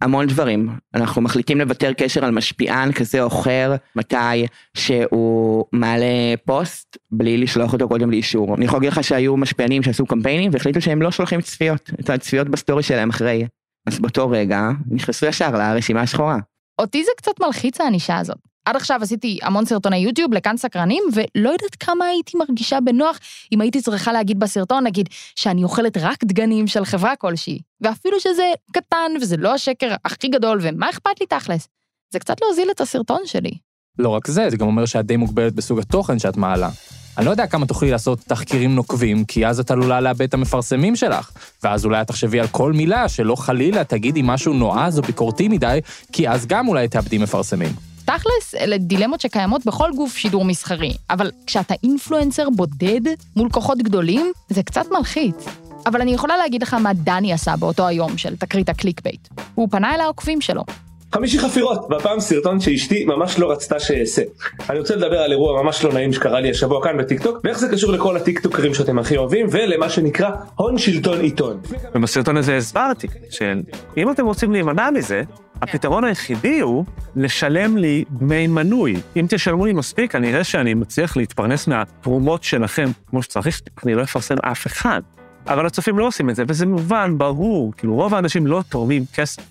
[0.00, 0.68] המון דברים.
[0.94, 7.72] אנחנו מחליטים לוותר קשר על משפיען כזה או אחר, מתי שהוא מעלה פוסט בלי לשלוח
[7.72, 8.54] אותו קודם לאישור.
[8.54, 12.48] אני יכול להגיד לך שהיו משפיענים שעשו קמפיינים והחליטו שהם לא שולחים צפיות, את הצפיות
[12.48, 13.46] בסטורי שלהם אחרי.
[13.86, 16.38] אז באותו רגע נכנסו ישר לרשימה השחורה.
[16.78, 18.38] אותי זה קצת מלחיץ הענישה הזאת.
[18.66, 23.18] עד עכשיו עשיתי המון סרטוני יוטיוב לכאן סקרנים, ולא יודעת כמה הייתי מרגישה בנוח
[23.52, 27.58] אם הייתי צריכה להגיד בסרטון, נגיד, שאני אוכלת רק דגנים של חברה כלשהי.
[27.80, 31.68] ואפילו שזה קטן וזה לא השקר הכי גדול, ומה אכפת לי תכלס?
[32.12, 33.50] זה קצת להוזיל את הסרטון שלי.
[33.98, 36.70] לא רק זה, זה גם אומר שאת די מוגבלת בסוג התוכן שאת מעלה.
[37.18, 40.96] אני לא יודע כמה תוכלי לעשות תחקירים נוקבים, כי אז את עלולה לאבד את המפרסמים
[40.96, 41.30] שלך.
[41.62, 45.80] ואז אולי את תחשבי על כל מילה, שלא חלילה תגידי משהו נועז או ביקורתי מדי,
[46.12, 47.95] כי אז גם אולי תאבדי מפרסמים.
[48.06, 53.00] תכלס, אלה דילמות שקיימות בכל גוף שידור מסחרי, אבל כשאתה influencer בודד
[53.36, 55.46] מול כוחות גדולים, זה קצת מלחיץ.
[55.86, 59.28] אבל אני יכולה להגיד לך מה דני עשה באותו היום של תקרית ה clickbait.
[59.54, 60.64] הוא פנה אל העוקבים שלו.
[61.12, 64.22] חמישי חפירות, והפעם סרטון שאשתי ממש לא רצתה שאעשה.
[64.70, 67.68] אני רוצה לדבר על אירוע ממש לא נעים שקרה לי השבוע כאן בטיקטוק, ואיך זה
[67.68, 71.60] קשור לכל הטיקטוקרים שאתם הכי אוהבים, ולמה שנקרא הון שלטון עיתון.
[71.94, 75.22] ובסרטון הזה הסברתי שאם אתם רוצים להימנע מזה,
[75.62, 76.84] הפתרון היחידי הוא
[77.16, 78.96] לשלם לי דמי מנוי.
[79.16, 84.02] אם תשלמו לי מספיק, אני אראה שאני מצליח להתפרנס מהתרומות שלכם כמו שצריך, אני לא
[84.02, 85.00] אפרסם אף אחד.
[85.46, 89.42] אבל הצופים לא עושים את זה, וזה מובן, ברור, כאילו רוב האנשים לא תורמים כסף.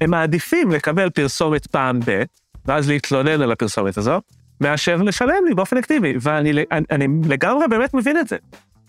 [0.00, 2.22] הם מעדיפים לקבל פרסומת פעם ב,
[2.66, 4.20] ואז להתלונן על הפרסומת הזו,
[4.60, 8.36] מאשר לשלם לי באופן אקטיבי, ואני אני, אני לגמרי באמת מבין את זה.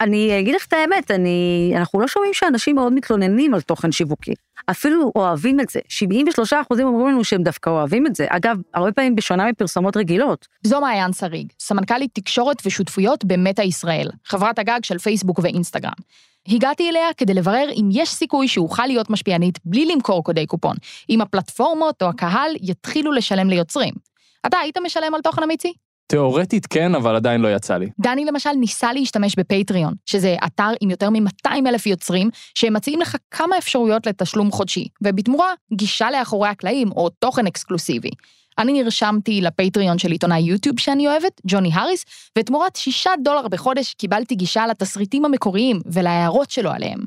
[0.02, 4.34] אני אגיד לך את האמת, אני, אנחנו לא שומעים שאנשים מאוד מתלוננים על תוכן שיווקי.
[4.72, 5.80] אפילו אוהבים את זה.
[5.90, 8.26] 73 אחוזים אומרים לנו שהם דווקא אוהבים את זה.
[8.30, 10.48] אגב, הרבה פעמים בשונה מפרסומות רגילות.
[10.64, 15.92] זו מעיין שריג, סמנכ"לית תקשורת ושותפויות במטא ישראל, חברת הגג של פייסבוק ואינסטגרם.
[16.48, 20.76] הגעתי אליה כדי לברר אם יש סיכוי שאוכל להיות משפיענית בלי למכור קודי קופון,
[21.10, 23.94] אם הפלטפורמות או הקהל יתחילו לשלם ליוצרים.
[24.46, 25.74] אתה היית משלם על תוכן אמיתי?
[26.12, 27.90] תאורטית כן, אבל עדיין לא יצא לי.
[28.00, 33.16] דני למשל ניסה להשתמש בפטריון, שזה אתר עם יותר מ-200 אלף יוצרים, שהם מציעים לך
[33.32, 38.10] כמה אפשרויות לתשלום חודשי, ובתמורה, גישה לאחורי הקלעים או תוכן אקסקלוסיבי.
[38.60, 42.06] אני נרשמתי לפטריון של עיתונאי יוטיוב שאני אוהבת, ג'וני האריס,
[42.38, 47.00] ותמורת שישה דולר בחודש קיבלתי גישה לתסריטים המקוריים ולהערות שלו עליהם.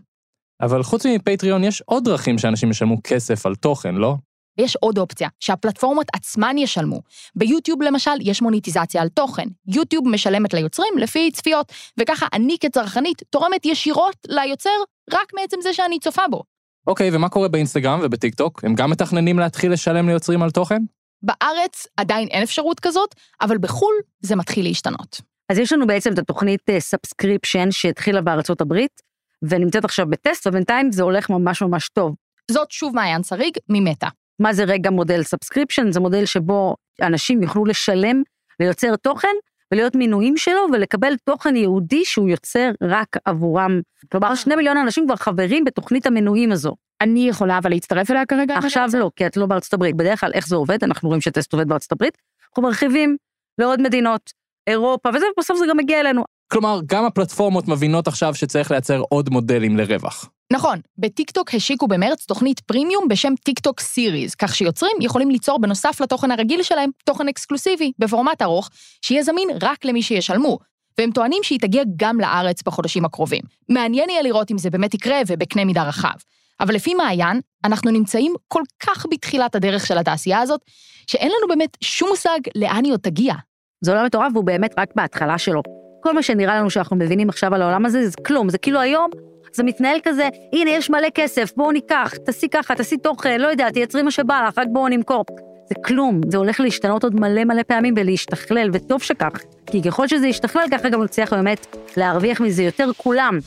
[0.61, 4.15] אבל חוץ מפטריון יש עוד דרכים שאנשים ישלמו כסף על תוכן, לא?
[4.59, 7.01] יש עוד אופציה, שהפלטפורמות עצמן ישלמו.
[7.35, 9.49] ביוטיוב למשל יש מוניטיזציה על תוכן.
[9.67, 14.71] יוטיוב משלמת ליוצרים לפי צפיות, וככה אני כצרכנית תורמת ישירות ליוצר
[15.13, 16.43] רק מעצם זה שאני צופה בו.
[16.87, 18.65] אוקיי, ומה קורה באינסטגרם ובטיקטוק?
[18.65, 20.83] הם גם מתכננים להתחיל לשלם ליוצרים על תוכן?
[21.23, 25.21] בארץ עדיין אין אפשרות כזאת, אבל בחו"ל זה מתחיל להשתנות.
[25.49, 29.03] אז יש לנו בעצם את התוכנית subscription שהתחילה בארצות הברית,
[29.43, 32.15] ונמצאת עכשיו בטסט, ובינתיים זה הולך ממש ממש טוב.
[32.51, 34.09] זאת שוב מעיין שריג ממטא.
[34.39, 35.93] מה זה רגע מודל subscription?
[35.93, 38.23] זה מודל שבו אנשים יוכלו לשלם
[38.61, 39.29] ליוצר תוכן
[39.73, 43.81] ולהיות מינויים שלו ולקבל תוכן ייעודי שהוא יוצר רק עבורם.
[44.13, 46.75] כלומר, שני מיליון אנשים כבר חברים בתוכנית המנויים הזו.
[47.01, 48.59] אני יכולה אבל להצטרף אליה כרגע?
[48.59, 49.97] עכשיו לא, כי את לא בארצות הברית.
[49.97, 52.19] בדרך כלל איך זה עובד, אנחנו רואים שטסט עובד בארצות הברית,
[52.49, 53.17] אנחנו מרחיבים
[53.59, 54.31] לעוד מדינות,
[54.67, 56.25] אירופה, וזה, בסוף זה גם מגיע אלינו.
[56.53, 60.29] כלומר, גם הפלטפורמות מבינות עכשיו שצריך לייצר עוד מודלים לרווח.
[60.53, 66.31] נכון, בטיקטוק השיקו במרץ תוכנית פרימיום בשם טיקטוק Series, כך שיוצרים יכולים ליצור בנוסף לתוכן
[66.31, 68.71] הרגיל שלהם תוכן אקסקלוסיבי בפורמט ארוך,
[69.03, 70.59] שיהיה זמין רק למי שישלמו,
[70.99, 73.43] והם טוענים שהיא תגיע גם לארץ בחודשים הקרובים.
[73.69, 76.15] מעניין יהיה לראות אם זה באמת יקרה ובקנה מידה רחב.
[76.61, 80.61] אבל לפי מעיין, אנחנו נמצאים כל כך בתחילת הדרך של התעשייה הזאת,
[81.07, 83.35] שאין לנו באמת שום מושג לאן היא עוד תגיע.
[83.81, 85.82] זה עולם מטורף והוא באמת רק בהתחלה שלו.
[86.03, 89.11] כל מה שנראה לנו שאנחנו מבינים עכשיו על העולם הזה זה כלום, זה כאילו היום
[89.53, 93.71] זה מתנהל כזה, הנה יש מלא כסף, בואו ניקח, תעשי ככה, תעשי תוכן, לא יודע,
[93.71, 95.25] תייצרי מה שבא לך, רק בואו נמכור.
[95.69, 99.41] זה כלום, זה הולך להשתנות עוד מלא מלא פעמים ולהשתכלל, וטוב שכך.
[99.67, 103.39] כי ככל שזה ישתכלל, ככה גם נצליח באמת להרוויח מזה יותר כולם.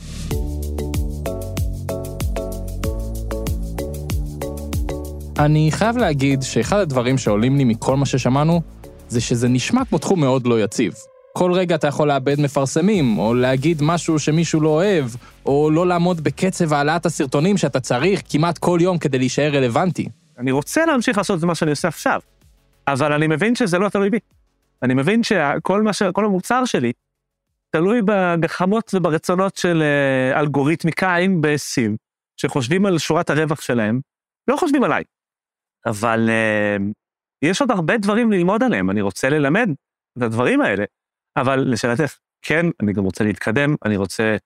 [5.38, 8.60] אני חייב להגיד שאחד הדברים שעולים לי מכל מה ששמענו,
[9.08, 10.92] זה שזה נשמע כמו תחום מאוד לא יציב.
[11.38, 15.04] כל רגע אתה יכול לאבד מפרסמים, או להגיד משהו שמישהו לא אוהב,
[15.46, 20.08] או לא לעמוד בקצב העלאת הסרטונים שאתה צריך כמעט כל יום כדי להישאר רלוונטי.
[20.38, 22.20] אני רוצה להמשיך לעשות את מה שאני עושה עכשיו,
[22.88, 24.18] אבל אני מבין שזה לא תלוי בי.
[24.82, 26.02] אני מבין שכל ש...
[26.16, 26.92] המוצר שלי
[27.70, 31.96] תלוי בגחמות וברצונות של uh, אלגוריתמיקאים בסין,
[32.36, 34.00] שחושבים על שורת הרווח שלהם,
[34.48, 35.04] לא חושבים עליי.
[35.86, 36.82] אבל uh,
[37.42, 39.68] יש עוד הרבה דברים ללמוד עליהם, אני רוצה ללמד
[40.18, 40.84] את הדברים האלה.
[41.36, 44.36] אבל לשאלתך, כן, אני גם רוצה להתקדם, אני רוצה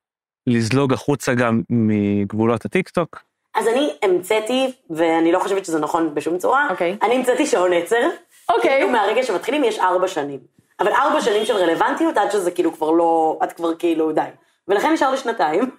[0.47, 3.23] לזלוג החוצה גם מגבולות הטיקטוק.
[3.55, 6.71] אז אני המצאתי, ואני לא חושבת שזה נכון בשום צורה, okay.
[6.71, 6.97] אוקיי.
[7.03, 8.09] אני המצאתי שעון עצר.
[8.49, 8.71] אוקיי.
[8.71, 10.41] כאילו מהרגע שמתחילים יש ארבע שנים.
[10.81, 14.21] אבל ארבע שנים של רלוונטיות עד שזה כאילו כבר לא, את כבר כאילו די.
[14.69, 15.71] ולכן נשאר לי שנתיים,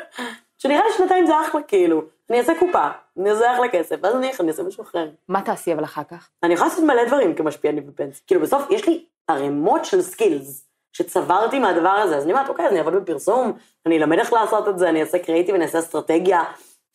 [0.58, 2.02] שנראה לי שנתיים זה אחלה כאילו.
[2.30, 2.88] אני אעשה קופה,
[3.18, 5.08] אני אעשה אחלה כסף, ואז אני אלך, אני אעשה משהו אחר.
[5.28, 6.28] מה תעשי אבל אחר כך?
[6.42, 8.22] אני יכולה לעשות מלא דברים כמשפיענית בפנסיה.
[8.26, 12.70] כאילו בסוף יש לי ערימות של סקילס שצברתי מהדבר הזה, אז אני אומרת, אוקיי, אז
[12.70, 13.52] אני אעבוד בפרסום,
[13.86, 16.42] אני אלמד איך לעשות את זה, אני אעשה קריאיטיב, אני אעשה אסטרטגיה,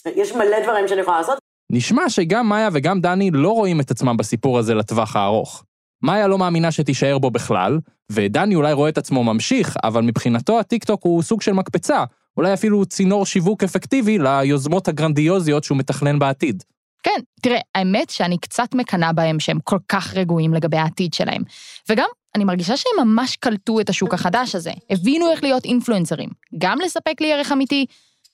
[0.05, 1.37] יש מלא דברים שאני יכולה לעשות.
[1.71, 5.63] נשמע שגם מאיה וגם דני לא רואים את עצמם בסיפור הזה לטווח הארוך.
[6.03, 7.79] מאיה לא מאמינה שתישאר בו בכלל,
[8.11, 12.03] ודני אולי רואה את עצמו ממשיך, אבל מבחינתו הטיקטוק הוא סוג של מקפצה,
[12.37, 16.63] אולי אפילו צינור שיווק אפקטיבי ליוזמות הגרנדיוזיות שהוא מתכנן בעתיד.
[17.03, 21.41] כן, תראה, האמת שאני קצת מקנאה בהם שהם כל כך רגועים לגבי העתיד שלהם.
[21.89, 26.79] וגם, אני מרגישה שהם ממש קלטו את השוק החדש הזה, הבינו איך להיות אינפלואנסרים, גם
[26.79, 27.85] לספק לי ערך אמיתי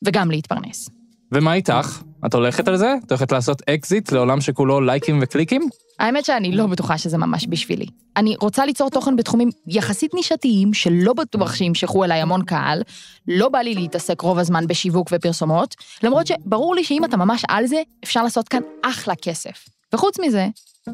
[0.05, 0.96] וגם להתפרנס.
[1.31, 2.01] ומה איתך?
[2.25, 2.93] את הולכת על זה?
[3.05, 5.69] את הולכת לעשות אקזיט לעולם שכולו לייקים וקליקים?
[5.99, 7.85] האמת שאני לא בטוחה שזה ממש בשבילי.
[8.17, 12.81] אני רוצה ליצור תוכן בתחומים יחסית נישתיים, שלא בטוח שימשכו אליי המון קהל,
[13.27, 17.67] לא בא לי להתעסק רוב הזמן בשיווק ופרסומות, למרות שברור לי שאם אתה ממש על
[17.67, 19.65] זה, אפשר לעשות כאן אחלה כסף.
[19.93, 20.47] וחוץ מזה,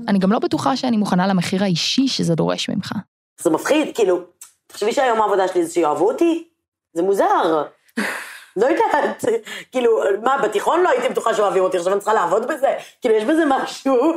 [0.08, 2.92] אני גם לא בטוחה שאני מוכנה למחיר האישי שזה דורש ממך.
[3.42, 4.20] זה מפחיד, כאילו,
[4.68, 6.44] תחשבי שהיום העבודה שלי זה שיאהבו אותי?
[6.94, 7.64] זה מוזר.
[8.56, 9.26] לא יודעת,
[9.72, 12.68] כאילו, מה, בתיכון לא הייתי בטוחה שאוהבים אותי, עכשיו אני צריכה לעבוד בזה?
[13.02, 14.14] כאילו, יש בזה משהו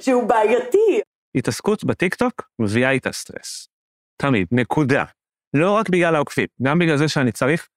[0.00, 1.00] שהוא בעייתי.
[1.34, 3.68] התעסקות בטיקטוק מביאה איתה סטרס.
[4.22, 5.04] תמיד, נקודה.
[5.54, 7.68] לא רק בגלל העוקבים, גם בגלל זה שאני צריך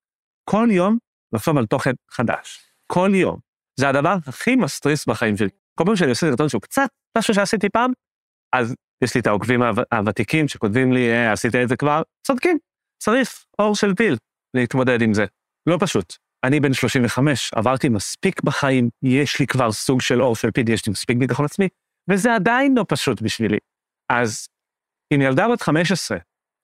[0.49, 0.97] כל יום
[1.33, 2.59] לחשוב על תוכן חדש.
[2.87, 3.37] כל יום.
[3.79, 5.49] זה הדבר הכי מסטריס בחיים שלי.
[5.75, 7.91] כל פעם שאני עושה סרטון שהוא קצת משהו שעשיתי פעם,
[8.53, 12.57] אז יש לי את העוקבים הוו- הוותיקים שכותבים לי, אה, עשית את זה כבר, צודקים,
[13.03, 14.17] צריך אור של פיל
[14.53, 15.25] להתמודד עם זה.
[15.67, 16.15] לא פשוט.
[16.43, 20.85] אני בן 35, עברתי מספיק בחיים, יש לי כבר סוג של אור של פיל, יש
[20.87, 21.67] לי מספיק ביטחון עצמי,
[22.09, 23.57] וזה עדיין לא פשוט בשבילי.
[24.11, 24.47] אז
[25.13, 26.17] אם ילדה בת 15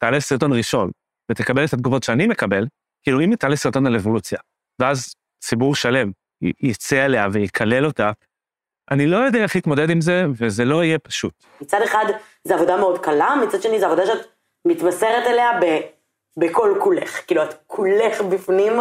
[0.04, 0.91] תעלה סרטון ראשון
[1.32, 2.66] ותקבל את התגובות שאני מקבל,
[3.04, 4.39] כאילו אם היא תעלה סרטון על אבולוציה,
[4.82, 6.12] ואז ציבור שלם
[6.43, 8.12] י- יצא עליה ויקלל אותה,
[8.91, 11.43] אני לא יודע איך להתמודד עם זה, וזה לא יהיה פשוט.
[11.62, 12.06] מצד אחד
[12.48, 14.28] זו עבודה מאוד קלה, מצד שני זו עבודה שאת
[14.68, 15.66] מתמסרת אליה ב,
[16.38, 17.20] בכל כולך.
[17.28, 18.74] כאילו, את כולך בפנים,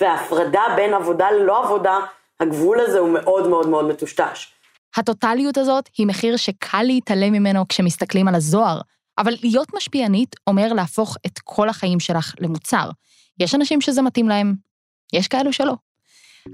[0.00, 1.98] וההפרדה בין עבודה ללא עבודה,
[2.40, 4.52] הגבול הזה הוא מאוד מאוד מאוד מטושטש.
[4.96, 8.80] הטוטליות הזאת היא מחיר שקל להתעלם ממנו כשמסתכלים על הזוהר,
[9.18, 12.90] אבל להיות משפיענית אומר להפוך את כל החיים שלך למוצר.
[13.40, 14.54] יש אנשים שזה מתאים להם,
[15.12, 15.74] יש כאלו שלא.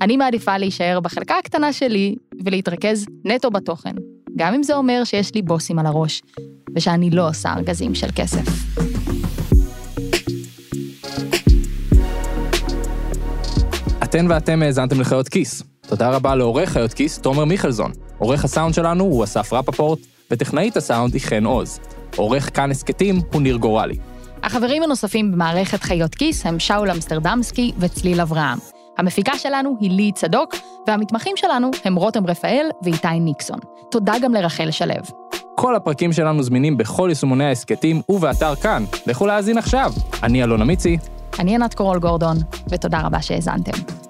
[0.03, 3.95] אני מעדיפה להישאר בחלקה הקטנה שלי ולהתרכז נטו בתוכן,
[4.37, 6.23] גם אם זה אומר שיש לי בוסים על הראש,
[6.77, 8.77] ושאני לא עושה ארגזים של כסף.
[14.17, 15.63] אתן ואתם האזנתם לחיות כיס.
[15.89, 17.93] תודה רבה לעורך חיות כיס, תומר מיכלזון.
[18.19, 19.99] עורך הסאונד שלנו הוא אסף רפפורט,
[20.31, 21.81] וטכנאית הסאונד היא חן עוז.
[22.17, 23.97] עורך כאן הסכתים הוא ניר גורלי.
[24.43, 28.59] החברים הנוספים במערכת חיות כיס הם שאול אמסטרדמסקי וצליל אברהם.
[28.99, 30.55] המפיקה שלנו היא לי צדוק,
[30.87, 33.59] והמתמחים שלנו הם רותם רפאל ואיתי ניקסון.
[33.91, 34.95] תודה גם לרחל שלו.
[35.55, 38.85] כל הפרקים שלנו זמינים בכל יישומוני ההסכתים ובאתר כאן.
[39.07, 39.93] לכו להאזין עכשיו.
[40.23, 40.99] אני אלון אמיצי.
[41.39, 42.37] אני ענת קורול גורדון,
[42.71, 44.06] ותודה רבה שהאזנתם.